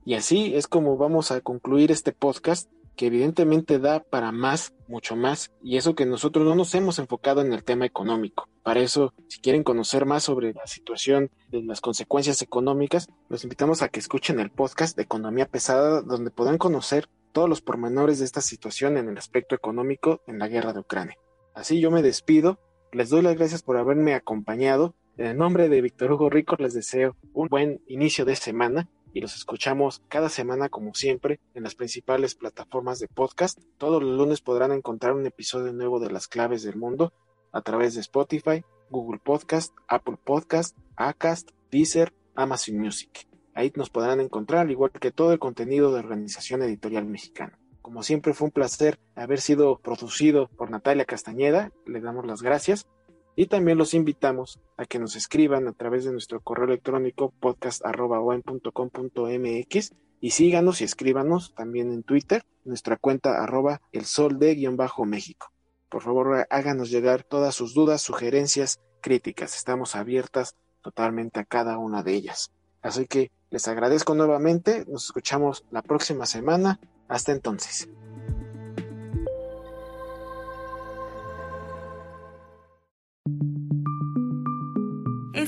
Y 0.05 0.15
así 0.15 0.55
es 0.55 0.67
como 0.67 0.97
vamos 0.97 1.31
a 1.31 1.41
concluir 1.41 1.91
este 1.91 2.13
podcast 2.13 2.71
que 2.97 3.07
evidentemente 3.07 3.79
da 3.79 4.01
para 4.01 4.33
más, 4.33 4.73
mucho 4.87 5.17
más, 5.17 5.51
y 5.63 5.77
eso 5.77 5.95
que 5.95 6.07
nosotros 6.07 6.47
no 6.47 6.55
nos 6.55 6.75
hemos 6.75 6.99
enfocado 6.99 7.41
en 7.41 7.53
el 7.53 7.65
tema 7.65 7.87
económico. 7.87 8.49
Para 8.63 8.81
eso, 8.81 9.13
si 9.29 9.41
quieren 9.41 9.65
conocer 9.65 10.07
más 10.07 10.23
sobre 10.23 10.53
la 10.53 10.67
situación 10.67 11.31
de 11.51 11.63
las 11.63 11.81
consecuencias 11.81 12.41
económicas, 12.43 13.09
los 13.29 13.43
invitamos 13.43 13.83
a 13.83 13.89
que 13.89 13.99
escuchen 13.99 14.39
el 14.39 14.51
podcast 14.51 14.97
de 14.97 15.03
Economía 15.03 15.47
Pesada, 15.47 16.03
donde 16.03 16.31
podrán 16.31 16.59
conocer 16.59 17.09
todos 17.33 17.49
los 17.49 17.61
pormenores 17.61 18.21
de 18.21 18.27
esta 18.27 18.41
situación 18.41 18.97
en 18.97 19.09
el 19.09 19.19
aspecto 19.19 19.55
económico 19.55 20.21
en 20.27 20.39
la 20.39 20.49
guerra 20.49 20.73
de 20.73 20.81
Ucrania. 20.81 21.17
Así 21.53 21.81
yo 21.81 21.91
me 21.91 22.03
despido, 22.03 22.61
les 22.93 23.11
doy 23.11 23.23
las 23.23 23.37
gracias 23.37 23.63
por 23.63 23.77
haberme 23.77 24.15
acompañado. 24.15 24.95
En 25.17 25.27
el 25.27 25.37
nombre 25.37 25.69
de 25.69 25.81
Víctor 25.81 26.13
Hugo 26.13 26.31
Rico 26.31 26.57
les 26.59 26.75
deseo 26.75 27.17
un 27.33 27.49
buen 27.49 27.81
inicio 27.89 28.25
de 28.25 28.37
semana 28.37 28.89
y 29.15 29.21
los 29.21 29.37
escuchamos 29.37 30.03
cada 30.09 30.29
semana 30.29 30.69
como 30.69 30.93
siempre 30.93 31.41
en 31.55 31.63
las 31.63 31.77
principales 31.77 32.35
plataformas 32.35 32.99
de 32.99 33.07
podcast. 33.07 33.59
Todos 33.79 34.03
los 34.03 34.19
lunes 34.19 34.41
podrán 34.41 34.73
encontrar 34.73 35.15
un 35.15 35.25
episodio 35.25 35.73
nuevo 35.73 36.01
de 36.01 36.11
Las 36.11 36.27
Claves 36.27 36.65
del 36.65 36.77
Mundo 36.77 37.13
a 37.53 37.63
través 37.63 37.95
de 37.95 38.01
Spotify, 38.01 38.65
Google 38.91 39.21
Podcast, 39.25 39.73
Apple 39.87 40.19
Podcast, 40.23 40.77
Acast, 40.97 41.53
Deezer, 41.71 42.13
Amazon 42.35 42.77
Music. 42.77 43.29
Ahí 43.55 43.73
nos 43.77 43.89
podrán 43.89 44.21
encontrar, 44.21 44.69
igual 44.71 44.91
que 44.91 45.13
todo 45.13 45.33
el 45.33 45.39
contenido 45.39 45.93
de 45.93 46.01
Organización 46.01 46.63
Editorial 46.63 47.05
Mexicana. 47.05 47.57
Como 47.83 48.03
siempre 48.03 48.35
fue 48.35 48.47
un 48.47 48.53
placer 48.53 48.99
haber 49.15 49.41
sido 49.41 49.79
producido 49.79 50.49
por 50.49 50.71
Natalia 50.71 51.05
Castañeda, 51.05 51.71
le 51.87 52.01
damos 52.01 52.27
las 52.27 52.43
gracias 52.43 52.89
y 53.37 53.47
también 53.47 53.79
los 53.79 53.95
invitamos 53.95 54.61
a 54.77 54.87
que 54.87 54.99
nos 54.99 55.15
escriban 55.17 55.69
a 55.69 55.73
través 55.73 56.05
de 56.05 56.13
nuestro 56.13 56.41
correo 56.41 56.67
electrónico 56.67 57.33
podcast.com.mx 57.41 59.93
y 60.21 60.31
síganos 60.31 60.81
y 60.81 60.85
escríbanos 60.85 61.55
también 61.55 61.93
en 61.93 62.03
Twitter, 62.03 62.45
nuestra 62.65 62.97
cuenta 62.97 63.43
arroba 63.43 63.81
el 63.93 64.05
sol 64.05 64.39
de 64.39 64.55
guion 64.55 64.77
bajo 64.77 65.05
México. 65.05 65.53
Por 65.89 66.03
favor, 66.03 66.47
háganos 66.51 66.91
llegar 66.91 67.25
todas 67.25 67.55
sus 67.55 67.75
dudas, 67.75 68.03
sugerencias, 68.03 68.81
críticas. 69.01 69.55
Estamos 69.55 69.95
abiertas 69.95 70.57
totalmente 70.83 71.41
a 71.41 71.45
cada 71.45 71.79
una 71.79 72.03
de 72.03 72.15
ellas. 72.15 72.51
Así 72.83 73.07
que 73.07 73.31
les 73.51 73.69
agradezco 73.69 74.15
nuevamente. 74.15 74.85
Nos 74.89 75.05
escuchamos 75.05 75.65
la 75.71 75.83
próxima 75.83 76.27
semana. 76.27 76.81
Hasta 77.07 77.33
entonces. 77.33 77.89